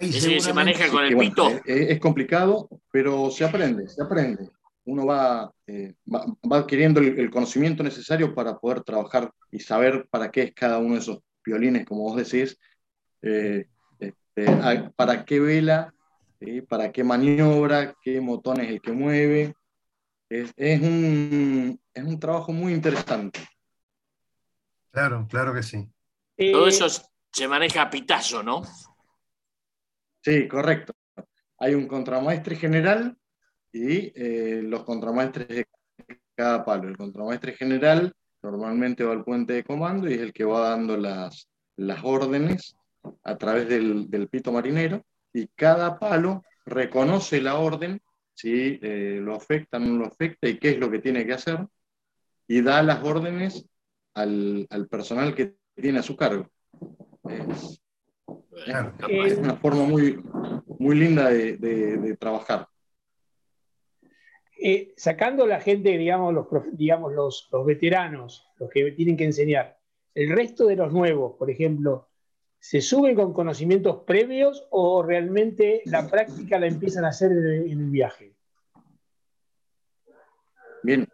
[0.00, 1.48] se maneja con el pito.
[1.64, 4.50] Eh, es, complicado, pero se aprende, se aprende.
[4.84, 10.42] Uno va, eh, va, adquiriendo el, conocimiento necesario para poder trabajar y saber para qué
[10.42, 12.58] es cada uno de esos violines, como vos decís,
[13.22, 13.66] eh,
[14.00, 14.46] este,
[14.96, 15.94] para qué vela,
[16.68, 19.54] para qué maniobra, qué motón es el que mueve.
[20.28, 20.52] Es,
[20.82, 23.40] un, es un trabajo muy interesante.
[24.90, 25.88] Claro, claro que sí.
[26.52, 26.86] Todo eso
[27.32, 28.62] se maneja a pitazo, ¿no?
[30.22, 30.94] Sí, correcto.
[31.58, 33.16] Hay un contramaestre general
[33.72, 35.66] y eh, los contramaestres de
[36.34, 36.88] cada palo.
[36.88, 40.96] El contramaestre general normalmente va al puente de comando y es el que va dando
[40.96, 42.76] las, las órdenes
[43.24, 48.00] a través del, pito marinero y cada palo reconoce la orden,
[48.38, 51.32] si eh, lo afecta o no lo afecta y qué es lo que tiene que
[51.32, 51.66] hacer
[52.46, 53.68] y da las órdenes
[54.14, 56.46] al, personal que tiene a su cargo.
[57.24, 57.80] Es,
[59.38, 60.20] una forma muy,
[60.78, 62.68] muy linda de trabajar.
[64.60, 69.78] Eh, sacando la gente, digamos, los, digamos los, veteranos, los que tienen que enseñar,
[70.14, 72.08] el resto de los nuevos, por ejemplo,
[72.60, 77.90] ¿se suben con conocimientos previos o realmente la práctica la empiezan a hacer en el,
[77.90, 78.34] viaje?
[80.82, 81.08] Bien,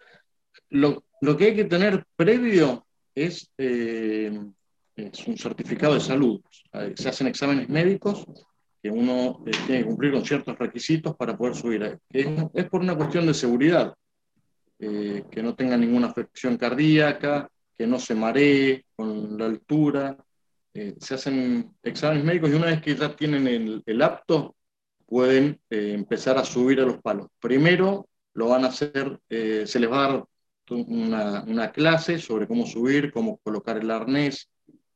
[0.70, 1.02] lo,
[1.36, 4.38] que hay que tener previo es, eh,
[4.96, 6.40] es un certificado de salud.
[6.96, 8.26] Se hacen exámenes médicos
[8.84, 11.98] que uno eh, tiene que cumplir con ciertos requisitos para poder subir.
[12.10, 13.94] Es, por una cuestión de seguridad,
[14.78, 20.16] eh, que no tenga ninguna afección cardíaca, que no se maree con la altura.
[20.74, 23.46] Eh, se hacen exámenes médicos y una vez que ya tienen
[23.86, 24.56] el, apto,
[25.06, 27.28] pueden empezar a subir a los palos.
[27.40, 30.24] Primero lo van a hacer, se les va a dar
[30.70, 34.50] una, una, clase sobre cómo subir, cómo colocar el arnés,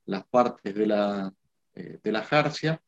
[0.07, 1.33] las partes de la,
[1.75, 2.83] de la jarcia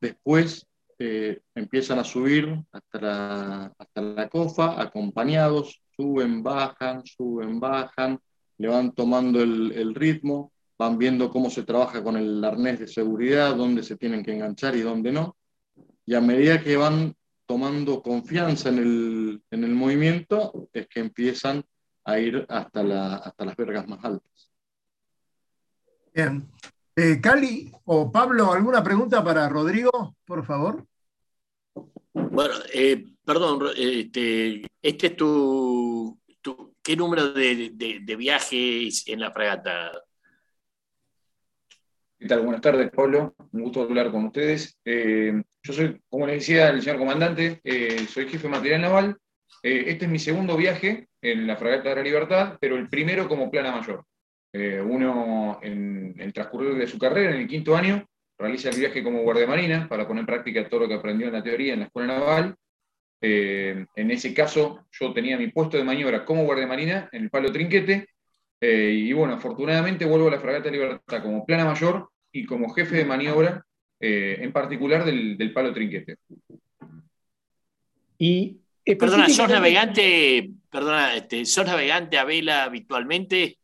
[0.00, 0.66] Después
[0.98, 8.18] eh, empiezan a subir hasta la, hasta la cofa, acompañados, suben, bajan, suben, bajan,
[8.56, 13.54] le van tomando el, ritmo, van viendo cómo se trabaja con el arnés de seguridad,
[13.54, 15.36] dónde se tienen que enganchar y dónde no.
[16.06, 17.14] Y a medida que van
[17.44, 21.62] tomando confianza en el, en el movimiento, es que empiezan
[22.04, 24.50] a ir hasta, la, hasta las vergas más altas.
[26.14, 26.48] Bien.
[26.96, 30.86] Eh, Cali o Pablo, ¿alguna pregunta para Rodrigo, por favor?
[32.14, 36.18] Bueno, eh, perdón, este, este es tu,
[36.82, 39.92] ¿qué número de, viajes en la fragata?
[42.20, 42.42] ¿Qué tal?
[42.42, 43.34] Buenas tardes, Pablo.
[43.50, 44.78] Un gusto hablar con ustedes.
[44.84, 47.62] Eh, yo soy, como les decía el señor comandante,
[48.08, 49.16] soy jefe de material naval.
[49.62, 53.50] este es mi segundo viaje en la fragata de la Libertad, pero el primero como
[53.50, 54.04] plana mayor.
[54.52, 58.06] Eh, uno en el transcurrir de su carrera, en el quinto año,
[58.38, 61.42] realiza el viaje como guardiamarina para poner en práctica todo lo que aprendió en la
[61.42, 62.54] teoría en la escuela naval.
[63.22, 67.50] Eh, en ese caso, yo tenía mi puesto de maniobra como guardiamarina en el palo
[67.50, 68.08] trinquete.
[68.60, 72.96] Eh, y bueno, afortunadamente vuelvo a la Fragata Libertad como plana mayor y como jefe
[72.96, 73.64] de maniobra,
[73.98, 76.16] en particular del, palo trinquete.
[78.16, 83.58] Y Perdona, ¿sos navegante, perdona, este, ¿sos navegante a vela habitualmente?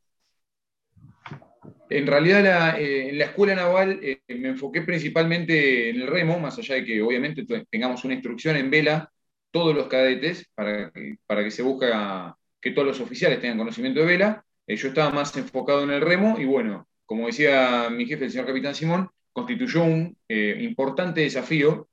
[1.88, 6.58] En realidad, eh, en la escuela naval eh, me enfoqué principalmente en el remo, más
[6.58, 9.10] allá de que obviamente tengamos una instrucción en vela,
[9.50, 14.00] todos los cadetes, para que, para que se busca que todos los oficiales tengan conocimiento
[14.00, 14.44] de vela.
[14.66, 18.30] Eh, yo estaba más enfocado en el remo y bueno, como decía mi jefe, el
[18.30, 21.88] señor capitán Simón, constituyó un importante desafío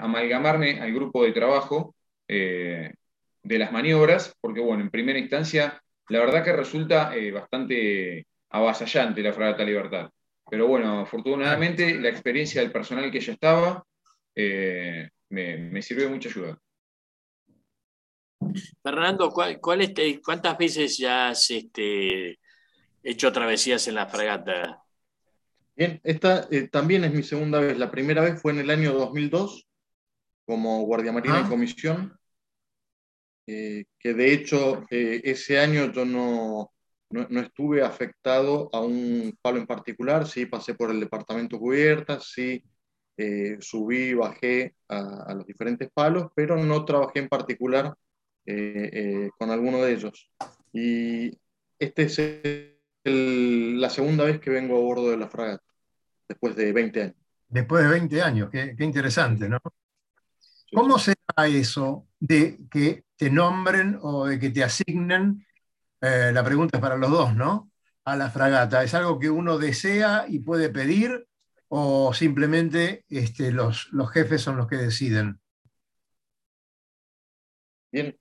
[0.00, 1.94] amalgamarme al grupo de trabajo
[2.26, 2.94] de
[3.44, 9.62] las maniobras, porque bueno, en primera instancia, la verdad que resulta bastante avasallante la Fragata
[9.62, 10.10] Libertad.
[10.50, 13.84] Pero bueno, afortunadamente la experiencia del personal que ya estaba
[14.34, 16.58] eh, me, sirvió de mucha ayuda.
[18.82, 22.38] Fernando, ¿cuál, ¿cuántas veces ya has este,
[23.02, 24.82] hecho travesías en la fragata?
[25.74, 27.78] Bien, esta eh, también es mi segunda vez.
[27.78, 29.66] La primera vez fue en el año 2002
[30.44, 31.48] como guardia marina en ah.
[31.48, 32.18] comisión,
[33.46, 36.72] eh, que de hecho ese año yo no,
[37.10, 42.62] no, estuve afectado a un palo en particular, sí pasé por el departamento cubierta, sí
[43.16, 47.94] eh, subí, bajé a, los diferentes palos, pero no trabajé en particular
[48.46, 50.30] eh, eh, con alguno de ellos.
[50.72, 51.38] Y
[51.78, 52.18] esta es
[53.04, 55.64] la segunda vez que vengo a bordo de la fragata,
[56.28, 57.16] después de 20 años.
[57.48, 59.58] Después de 20 años, qué, qué interesante, ¿no?
[60.72, 65.44] ¿Cómo será eso de que te nombren o de que te asignen
[66.02, 67.70] eh, la pregunta es para los dos, ¿no?
[68.04, 68.82] A la fragata.
[68.82, 71.28] ¿Es algo que uno desea y puede pedir
[71.68, 75.40] o simplemente este, los, los jefes son los que deciden?
[77.92, 78.18] Bien,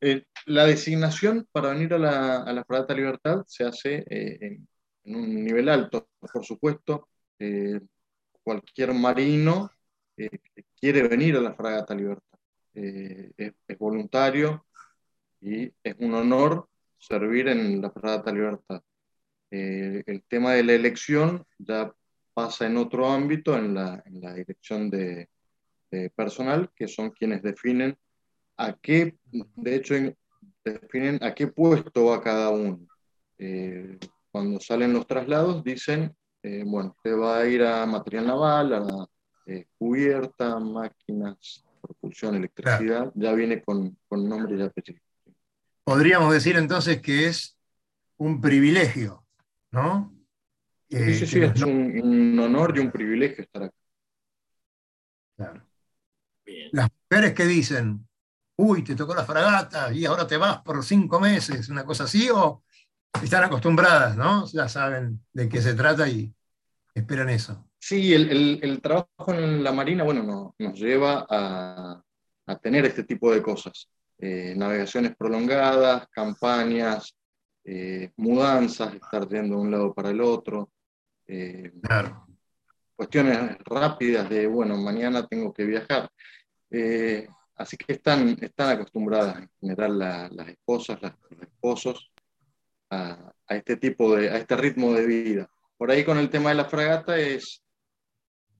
[0.00, 4.68] eh, la designación para venir a la, a la Fragata Libertad se hace eh, en,
[5.04, 7.08] en un nivel alto, por supuesto.
[7.38, 7.80] Eh,
[8.42, 9.70] cualquier marino
[10.16, 10.28] eh,
[10.80, 12.38] quiere venir a la Fragata Libertad.
[12.74, 14.66] Eh, es, es, voluntario
[15.40, 16.68] y es un honor
[16.98, 18.82] servir en la Fragata Libertad.
[19.50, 21.92] el tema de la elección ya
[22.34, 25.28] pasa en otro ámbito, en la, en la dirección de,
[25.90, 27.96] de, personal, que son quienes definen
[28.58, 29.94] a qué, de hecho,
[30.64, 32.80] definen a qué puesto va cada uno.
[33.38, 33.98] Eh,
[34.30, 39.06] cuando salen los traslados dicen, eh, bueno, usted va a ir a material naval, a
[39.46, 45.00] eh, cubierta, máquinas, propulsión, electricidad, ya viene con, con nombre y apellido.
[45.84, 47.56] Podríamos decir entonces que es
[48.16, 49.24] un privilegio,
[49.70, 50.12] ¿no?
[50.90, 53.74] sí, sí, sí, es un, un, honor y un privilegio estar acá.
[55.36, 55.66] Claro.
[56.44, 56.68] Bien.
[56.72, 58.07] Las mujeres que dicen,
[58.58, 62.28] uy, te tocó la fragata y ahora te vas por cinco meses, una cosa así,
[62.28, 62.64] o
[63.22, 64.46] están acostumbradas, ¿no?
[64.46, 66.32] Ya saben de qué se trata y
[66.94, 67.68] esperan eso.
[67.78, 72.02] Sí, el, el, el trabajo en la Marina, bueno, no, nos lleva a,
[72.46, 73.88] a, tener este tipo de cosas.
[74.18, 77.14] Eh, navegaciones prolongadas, campañas,
[77.64, 80.70] eh, mudanzas, estar yendo de un lado para el otro.
[81.28, 82.26] Eh, claro.
[82.96, 86.10] Cuestiones rápidas de, bueno, mañana tengo que viajar.
[87.58, 92.12] Así que están, están acostumbradas en general la, las esposas, las, los esposos,
[92.90, 95.50] a, a, este tipo de, a este ritmo de vida.
[95.76, 97.62] Por ahí con el tema de la fragata es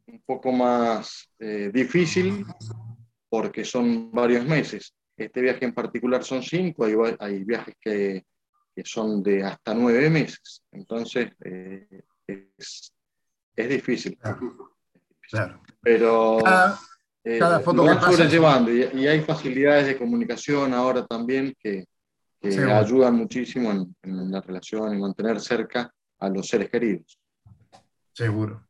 [0.06, 2.44] un poco más eh, difícil
[3.28, 4.94] porque son varios meses.
[5.16, 8.24] Este viaje en particular son cinco, hay, hay viajes que,
[8.74, 10.62] que, son de hasta nueve meses.
[10.72, 12.92] Entonces eh, es,
[13.54, 14.16] es, difícil.
[14.16, 14.76] Claro.
[15.28, 15.62] claro.
[15.82, 16.78] Pero cada,
[17.36, 21.84] cada foto lo van sobrellevando y, y, hay facilidades de comunicación ahora también que,
[22.40, 27.18] que sí, ayudan muchísimo en, en, la relación y mantener cerca a los seres queridos.
[28.12, 28.66] Seguro.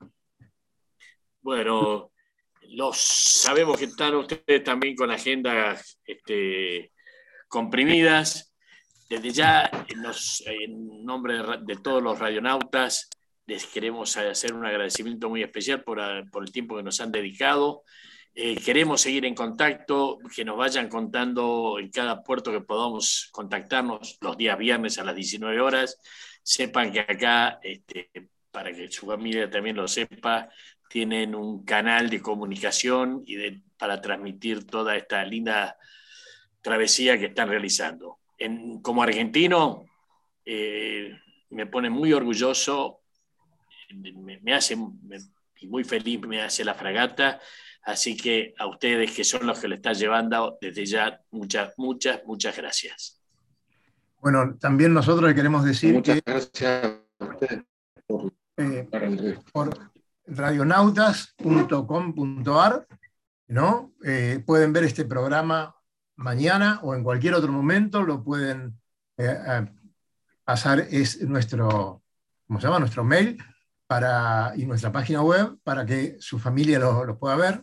[1.40, 2.10] Bueno,
[2.70, 6.92] los sabemos que están ustedes también con agendas este,
[7.48, 8.52] comprimidas.
[9.08, 13.08] Desde ya, en, los, en nombre de, de, todos los radionautas,
[13.46, 15.98] les queremos hacer un agradecimiento muy especial por,
[16.30, 17.84] por el tiempo que nos han dedicado.
[18.34, 24.18] Eh, queremos seguir en contacto, que nos vayan contando en cada puerto que podamos contactarnos
[24.20, 25.98] los días viernes a las 19 horas.
[26.42, 28.10] Sepan que acá, este,
[28.50, 30.48] para que su familia también lo sepa,
[30.88, 35.76] tienen un canal de comunicación y de, para transmitir toda esta linda
[36.62, 38.18] travesía que están realizando.
[38.38, 39.84] En, como argentino,
[40.44, 41.12] eh,
[41.50, 43.00] me pone muy orgulloso,
[43.94, 45.18] me, me hace me,
[45.62, 47.40] muy feliz, me hace la fragata
[47.82, 52.20] Así que a ustedes que son los que le están llevando, desde ya muchas, muchas,
[52.26, 53.18] muchas gracias.
[54.20, 57.62] Bueno, también nosotros le queremos decir muchas que, gracias a ustedes
[58.06, 58.88] por, eh,
[59.52, 59.70] por
[60.26, 62.86] radionautas.com.ar,
[63.46, 63.92] ¿no?
[64.04, 65.76] Eh, pueden ver este programa
[66.16, 68.80] mañana o en cualquier otro momento, lo pueden
[69.16, 69.66] eh,
[70.44, 72.02] pasar, es nuestro,
[72.46, 72.80] ¿cómo se llama?
[72.80, 73.38] Nuestro mail
[73.86, 77.62] para, y nuestra página web para que su familia lo, lo pueda ver.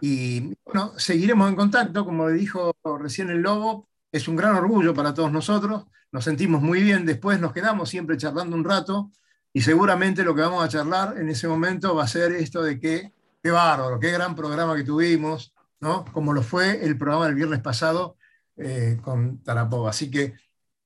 [0.00, 5.14] Y bueno, seguiremos en contacto, como dijo recién el Lobo, es un gran orgullo para
[5.14, 9.10] todos nosotros, nos sentimos muy bien, después nos quedamos siempre charlando un rato
[9.52, 12.78] y seguramente lo que vamos a charlar en ese momento va a ser esto de
[12.78, 13.12] que,
[13.42, 16.04] qué bárbaro, qué gran programa que tuvimos, ¿no?
[16.06, 18.16] como lo fue el programa del viernes pasado
[18.56, 19.90] eh, con Tarapova.
[19.90, 20.34] Así que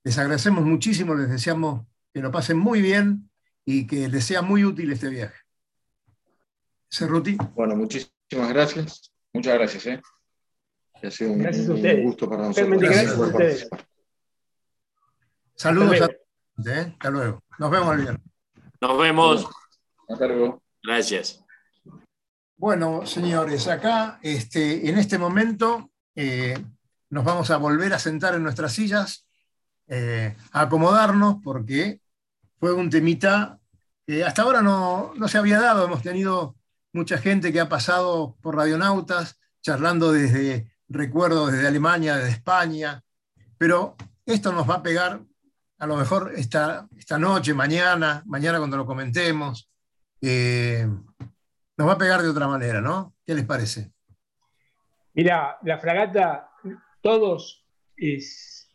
[0.02, 3.30] les agradecemos muchísimo, les deseamos que lo pasen muy bien
[3.64, 5.36] y que les sea muy útil este viaje.
[6.88, 7.36] Cerruti.
[7.54, 9.12] Bueno, muchísimas gracias.
[9.32, 9.86] Muchas gracias.
[9.86, 10.02] ¿eh?
[11.02, 12.80] Ha sido un, gracias a un gusto para nosotros.
[12.80, 13.68] Gracias, gracias a ustedes.
[15.54, 16.92] Saludos Hasta a ¿eh?
[16.92, 17.42] Hasta luego.
[17.58, 18.22] Nos vemos el viernes.
[18.80, 19.46] Nos vemos.
[20.08, 20.62] Hasta luego.
[20.82, 21.44] Gracias.
[22.56, 26.62] Bueno, señores, acá este, en este momento eh,
[27.08, 29.26] nos vamos a volver a sentar en nuestras sillas,
[29.86, 32.00] eh, a acomodarnos, porque
[32.58, 33.58] fue un temita
[34.06, 35.84] que hasta ahora no, no se había dado.
[35.84, 36.56] Hemos tenido
[36.92, 43.02] mucha gente que ha pasado por Radionautas, charlando desde, recuerdo, desde Alemania, desde España,
[43.58, 45.20] pero esto nos va a pegar
[45.78, 49.70] a lo mejor esta, esta noche, mañana, mañana cuando lo comentemos,
[50.20, 50.86] eh,
[51.76, 53.14] nos va a pegar de otra manera, ¿no?
[53.24, 53.90] ¿Qué les parece?
[55.14, 56.50] Mira, la fragata,
[57.00, 57.66] todos,
[57.96, 58.68] es,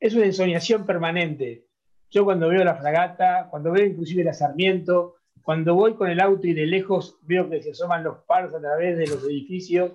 [0.00, 1.66] es una ensoñación permanente.
[2.10, 5.16] Yo cuando veo la fragata, cuando veo inclusive la Sarmiento,
[5.46, 8.58] cuando voy con el auto y de lejos veo que se asoman los paros a
[8.58, 9.92] través de los edificios,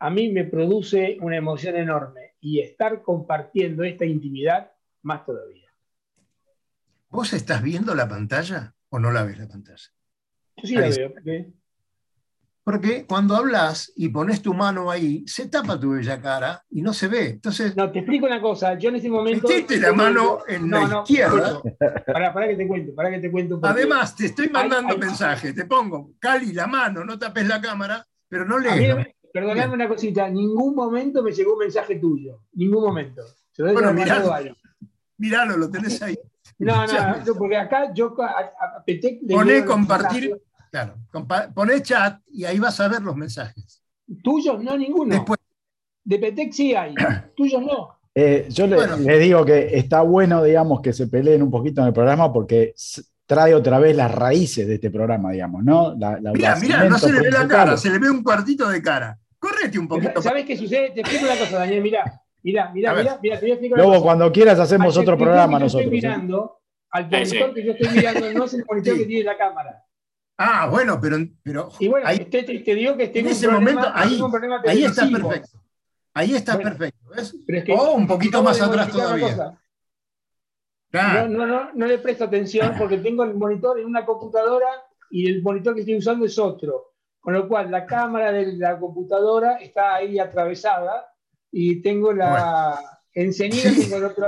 [0.00, 4.72] a mí me produce una emoción enorme y estar compartiendo esta intimidad
[5.02, 5.68] más todavía.
[7.10, 9.88] ¿Vos estás viendo la pantalla o no la ves la pantalla?
[10.56, 11.14] Yo sí la veo.
[12.64, 16.92] Porque cuando hablas y pones tu mano ahí, se tapa tu bella cara y no
[16.92, 17.30] se ve.
[17.30, 18.78] Entonces, No, te explico una cosa.
[18.78, 19.48] Yo en ese momento.
[19.48, 21.60] metiste la mano en la izquierda.
[22.06, 23.58] Para, para que te cuento, para que te cuento.
[23.62, 25.54] Además, te estoy mandando mensajes.
[25.54, 28.96] Te pongo, Cali, la mano, no tapes la cámara, pero no lees.
[28.96, 29.04] ¿no?
[29.32, 32.42] perdoname una cosita, ningún momento me llegó un mensaje tuyo.
[32.52, 33.22] Ningún momento.
[33.50, 34.54] Se lo debe Bueno, alguien.
[35.18, 36.16] Miralo, lo tenés ahí.
[36.58, 40.36] No, no, no, porque acá yo a, a- a Petec le Poné compartir.
[40.72, 40.94] Claro,
[41.54, 43.82] poné chat y ahí vas a ver los mensajes.
[44.24, 45.14] Tuyos no, ninguno.
[45.14, 45.38] Después,
[46.02, 46.94] De Petec sí hay,
[47.36, 47.90] tuyos no.
[48.14, 48.96] Eh, yo le, Bueno.
[48.96, 52.74] digo que está bueno, digamos, que se peleen un poquito en el programa porque
[53.26, 55.94] trae otra vez las raíces de este programa, digamos, ¿no?
[55.94, 58.22] La, la- mira, los mira, no se le ve la cara, se le ve un
[58.22, 59.18] cuartito de cara.
[59.38, 60.22] Correte un poquito.
[60.22, 60.90] ¿Sabes qué sucede?
[60.92, 62.02] Te explico una cosa, Daniel, mirá.
[62.42, 65.58] Mirá, mirá, mirá, mirá, te voy a explicar Luego, cuando quieras, hacemos Al otro programa
[65.58, 65.84] nosotros.
[65.84, 66.60] Estoy mirando,
[66.90, 69.00] al Sí, monitor que yo estoy mirando no es el monitor Sí.
[69.00, 69.84] que tiene la cámara.
[70.44, 73.46] Ah, bueno, pero, pero Y bueno, ahí, te, te- digo que en tengo un ese
[73.48, 75.58] problema, momento, ahí, problema ahí está perfecto.
[76.14, 77.08] Ahí está Bueno, perfecto.
[77.14, 77.36] ¿ves?
[77.46, 79.56] Pero es que O un poquito más atrás todavía.
[80.90, 81.28] Claro.
[81.28, 84.66] No, no, no, no le presto atención porque tengo el monitor en una computadora
[85.10, 86.94] y el monitor que estoy usando es otro.
[87.20, 91.06] Con lo cual, la cámara de la computadora está ahí atravesada
[91.52, 92.80] y tengo la
[93.14, 93.50] Sí.
[93.50, 94.24] tengo el otro.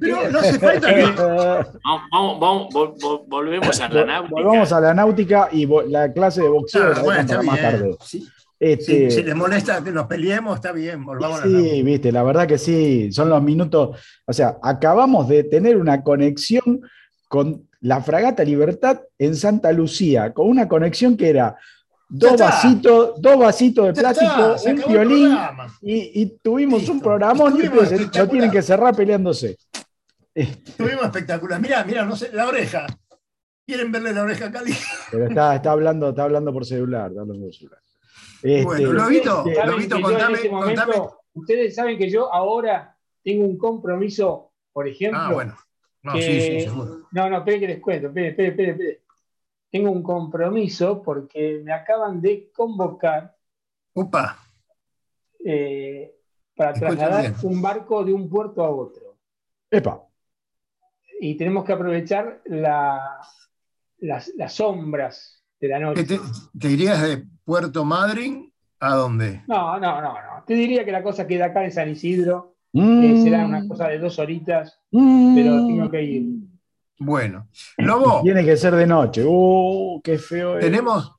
[0.00, 1.02] Pero no hace falta que.
[1.16, 4.34] Vamos, vamos, vamos, vol- vol- volvemos a la náutica.
[4.34, 7.70] Volvamos a la náutica y la clase de boxeo Ah, la bueno, para más bien.
[7.70, 7.96] tarde.
[8.04, 8.26] Sí,
[8.60, 12.12] Este, sí, si les molesta que nos peleemos, está bien, volvamos a la Sí, viste,
[12.12, 16.80] la verdad que sí, son los minutos, o sea, acabamos de tener una conexión
[17.28, 21.56] con la fragata Libertad en Santa Lucía, con una conexión que era
[22.08, 25.66] dos vasitos, dos vasitos de Ya plástico, un violín programa.
[25.82, 26.92] y, y tuvimos Listo.
[26.92, 27.66] un programón y
[28.18, 29.56] lo tienen que cerrar peleándose.
[30.34, 31.60] Estuvimos espectacular.
[31.60, 32.86] Mirá, mirá, no sé, la oreja.
[33.66, 34.72] ¿Quieren verle la oreja a Cali?
[35.10, 37.80] Pero está, está hablando, está hablando por celular, está hablando por celular.
[38.42, 41.08] Este, Bueno, Lobito, Ustedes saben Lobito, contame, ese momento- contame.
[41.34, 45.20] Ustedes saben que yo ahora tengo un compromiso, por ejemplo.
[45.20, 45.56] Ah, bueno.
[46.02, 47.08] No, que- sí, sí, seguro.
[47.10, 48.98] No, no, esperen que les cuento, esperen, esperen, esperen, esperen.
[49.70, 53.36] Tengo un compromiso porque me acaban de convocar
[55.44, 56.14] eh,
[56.54, 57.34] para Escucha trasladar bien.
[57.42, 59.16] un barco de un puerto a otro.
[59.70, 60.02] Epa,
[61.20, 63.20] Y tenemos que aprovechar la-
[63.98, 66.04] las, las sombras de la ¿qué noche.
[66.04, 66.18] te,
[66.58, 69.42] te irías de Puerto Madryn a dónde?
[69.48, 70.44] No, no, no, no.
[70.46, 72.54] Te diría que la cosa queda acá en San Isidro.
[72.72, 75.34] Mm, eh, será una cosa de dos horitas, mm.
[75.34, 76.26] pero tengo que ir.
[76.98, 79.22] Bueno, Lobo, Tiene que ser de noche.
[79.26, 80.58] Uh, qué feo.
[80.58, 80.64] es.
[80.64, 81.12] tenemos,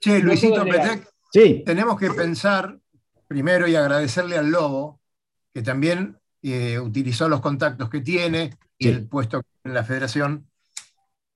[0.00, 0.64] che, Luisito.
[0.64, 2.78] Petec, Sí, tenemos que pensar
[3.26, 5.00] primero y agradecerle al Lobo,
[5.52, 8.90] que también eh, utilizó los contactos que tiene y Sí.
[8.90, 10.48] el puesto en la federación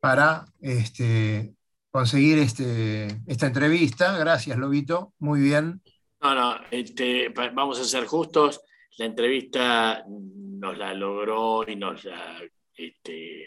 [0.01, 1.55] para este,
[1.91, 4.17] conseguir este, esta entrevista.
[4.17, 5.13] Gracias, Lobito.
[5.19, 5.83] Muy bien.
[6.23, 8.63] No, no, este, vamos a ser justos.
[8.97, 12.41] La entrevista nos la logró y nos la.
[12.75, 13.47] Este,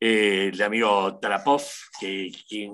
[0.00, 1.62] eh, el amigo Tarapov,
[2.00, 2.72] que, quien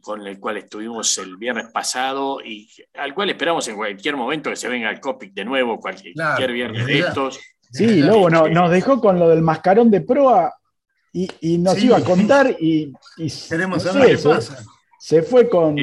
[0.00, 4.56] con el cual estuvimos el viernes pasado y al cual esperamos en cualquier momento que
[4.56, 7.40] se venga al Copic de nuevo, cualquier Claro, viernes de estos.
[7.72, 10.54] sí, luego no- nos dejó con lo del mascarón de proa
[11.12, 11.86] y, y nos Sí.
[11.86, 14.64] iba a contar y, y Queremos no saber qué pasa.
[14.98, 15.76] Se fue con.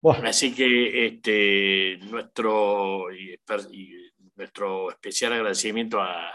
[0.00, 3.92] Buah, Así que este, nuestro, y esper- y
[4.36, 6.30] nuestro especial agradecimiento a,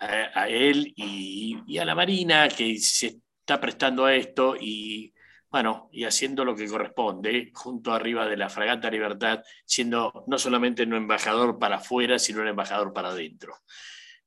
[0.00, 5.12] a- a él y, y a la Marina que se está prestando a esto y
[5.48, 10.82] bueno, y haciendo lo que corresponde, junto arriba de la Fragata Libertad, siendo no solamente
[10.82, 13.54] un embajador para afuera, sino un embajador para adentro.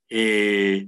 [0.09, 0.88] Eh,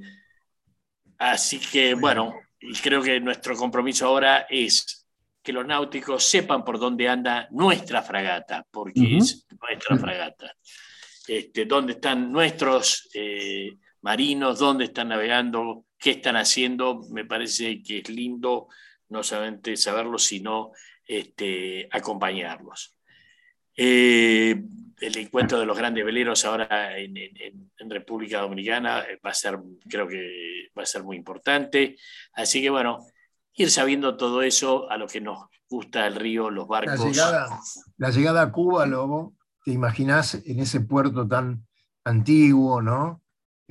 [1.19, 2.34] así que bueno,
[2.82, 5.05] creo que nuestro compromiso ahora es
[5.43, 10.55] que los náuticos sepan por dónde anda nuestra fragata, porque es nuestra fragata.
[11.27, 17.01] Este, dónde están nuestros eh, marinos, dónde están navegando, qué están haciendo.
[17.11, 18.67] Me parece que es lindo
[19.09, 20.71] no solamente saberlo, sino
[21.05, 22.95] este, acompañarlos.
[23.75, 24.61] Eh,
[24.99, 29.33] el encuentro de los grandes veleros ahora en, en- en República Dominicana eh, va a
[29.33, 29.57] ser,
[29.89, 31.95] creo que va a ser muy importante.
[32.33, 32.99] Así que bueno,
[33.53, 37.05] ir sabiendo todo eso a lo que nos gusta el río, los La barcos.
[37.05, 37.59] llegada,
[37.97, 39.33] la llegada a Cuba, Lobo,
[39.63, 41.65] te imaginás en ese puerto tan
[42.03, 43.21] antiguo, ¿no?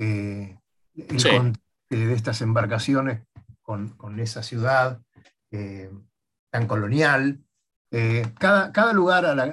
[0.03, 0.57] Eh,
[0.95, 1.29] el Sí.
[1.29, 3.21] contraste de estas embarcaciones
[3.61, 4.99] con, con esa ciudad
[5.51, 5.91] eh,
[6.49, 7.39] tan colonial.
[7.91, 9.43] Eh, cada, cada lugar a, la-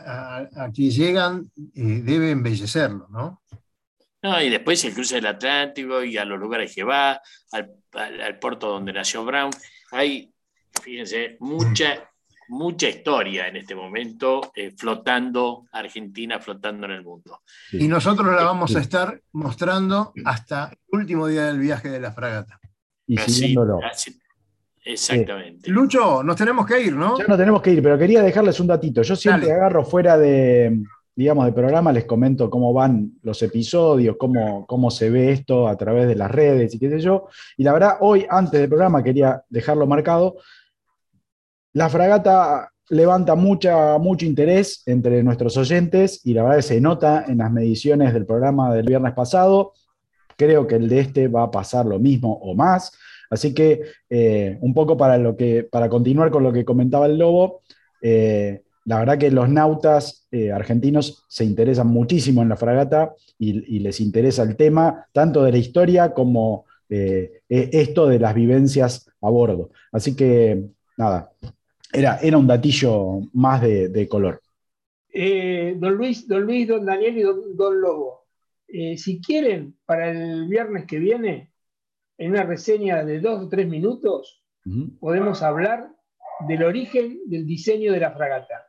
[0.54, 3.42] a- a que llegan eh, debe embellecerlo, ¿no?
[4.22, 7.20] No, y después el cruce del Atlántico y a los lugares que va,
[7.52, 9.50] al, al- al puerto donde nació Brown.
[9.92, 10.32] Hay,
[10.82, 12.07] fíjense, mucha,
[12.48, 17.40] mucha historia en este momento eh, flotando, Argentina flotando en el mundo.
[17.72, 22.12] Y nosotros la vamos a estar mostrando hasta el último día del viaje de la
[22.12, 22.58] fragata.
[23.06, 23.80] Y Así- siguiéndolo.
[23.84, 24.18] así-
[24.84, 25.70] exactamente.
[25.70, 27.18] Lucho, nos tenemos que ir, ¿no?
[27.18, 29.02] Ya no tenemos que ir, pero quería dejarles un datito.
[29.02, 29.60] Yo siempre Dale.
[29.60, 30.80] agarro fuera de,
[31.14, 35.76] digamos, de programa, les comento cómo van los episodios, cómo, cómo se ve esto a
[35.76, 37.28] través de las redes y qué sé yo.
[37.56, 40.36] Y la verdad, hoy, antes del programa, quería dejarlo marcado.
[41.72, 47.24] La fragata levanta mucha, mucho interés entre nuestros oyentes y la verdad que se nota
[47.28, 49.72] en las mediciones del programa del viernes pasado.
[50.36, 52.92] Creo que el de este va a pasar lo mismo o más.
[53.30, 57.18] Así que eh, un poco para, lo que, para continuar con lo que comentaba el
[57.18, 57.60] Lobo,
[58.00, 63.80] eh, la verdad que los nautas eh, argentinos se interesan muchísimo en la fragata y,
[63.80, 69.28] les interesa el tema, tanto de la historia como eh, esto de las vivencias a
[69.28, 69.70] bordo.
[69.92, 71.30] Así que, nada,
[71.92, 74.40] era, era un datillo más de, de color.
[75.12, 78.26] Eh, don Luis, don Luis, don Daniel y don, don Lobo,
[78.68, 81.52] eh, si quieren, para el viernes que viene,
[82.18, 84.42] en una reseña de dos o tres minutos,
[85.00, 85.88] podemos hablar
[86.46, 88.66] del origen del diseño de la fragata.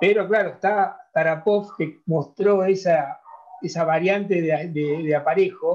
[0.00, 3.18] Pero claro, está Tarapov que mostró esa,
[3.60, 5.74] esa variante de, de- de aparejo,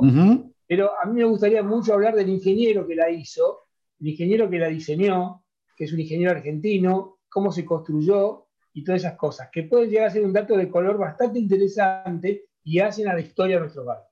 [0.68, 3.66] pero a mí me gustaría mucho hablar del ingeniero que la hizo,
[4.00, 5.44] el ingeniero que la diseñó,
[5.76, 10.08] que es un ingeniero argentino, cómo se construyó y todas esas cosas, que pueden llegar
[10.08, 13.86] a ser un dato de color bastante interesante y hacen a la historia de nuestro
[13.86, 14.06] barrio.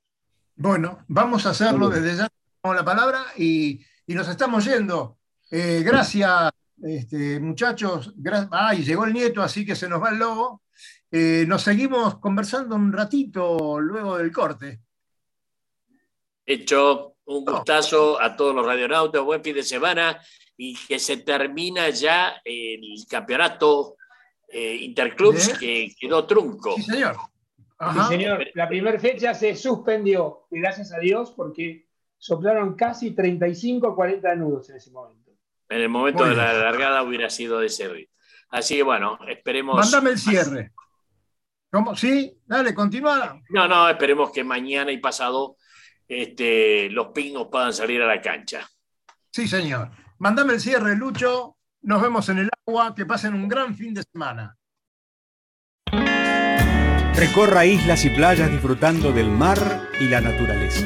[0.55, 2.28] Bueno, vamos a hacerlo desde ya.
[2.61, 5.18] Tomamos la palabra y, y nos estamos yendo.
[5.51, 6.51] Eh, gracias,
[6.82, 8.16] este, muchachos.
[8.16, 10.61] Gra- Ay, llegó el nieto, así que se nos va el lobo.
[11.11, 14.82] Eh, nos seguimos conversando un ratito luego del corte.
[16.45, 20.20] Hecho, un gustazo a todos los radionautas, buen fin de semana
[20.58, 23.95] y que se termina ya el campeonato
[24.47, 25.54] eh, Interclubs ¿Eh?
[25.60, 26.76] que quedó trunco.
[26.76, 27.18] Sí, señor.
[27.80, 31.88] Sí, señor, la primera fecha se suspendió, y gracias a Dios, porque
[32.18, 35.32] soplaron casi 35 o 40 nudos en ese momento.
[35.68, 38.14] En el momento Muy de la largada hubiera sido de ese ritmo.
[38.49, 39.76] Así que bueno, esperemos.
[39.76, 40.72] Mándame el cierre.
[41.72, 41.95] ¿Cómo?
[41.95, 43.41] Sí, dale, continúa.
[43.49, 45.58] No, no, esperemos que mañana y pasado
[46.08, 48.70] este, los pingos puedan salir a la cancha.
[49.32, 49.89] Sí, señor.
[50.20, 51.57] Mándame el cierre, Lucho.
[51.82, 52.95] Nos vemos en el agua.
[52.95, 54.57] Que pasen un gran fin de semana.
[57.16, 59.57] Recorra islas y playas disfrutando del mar
[59.99, 60.86] y la naturaleza.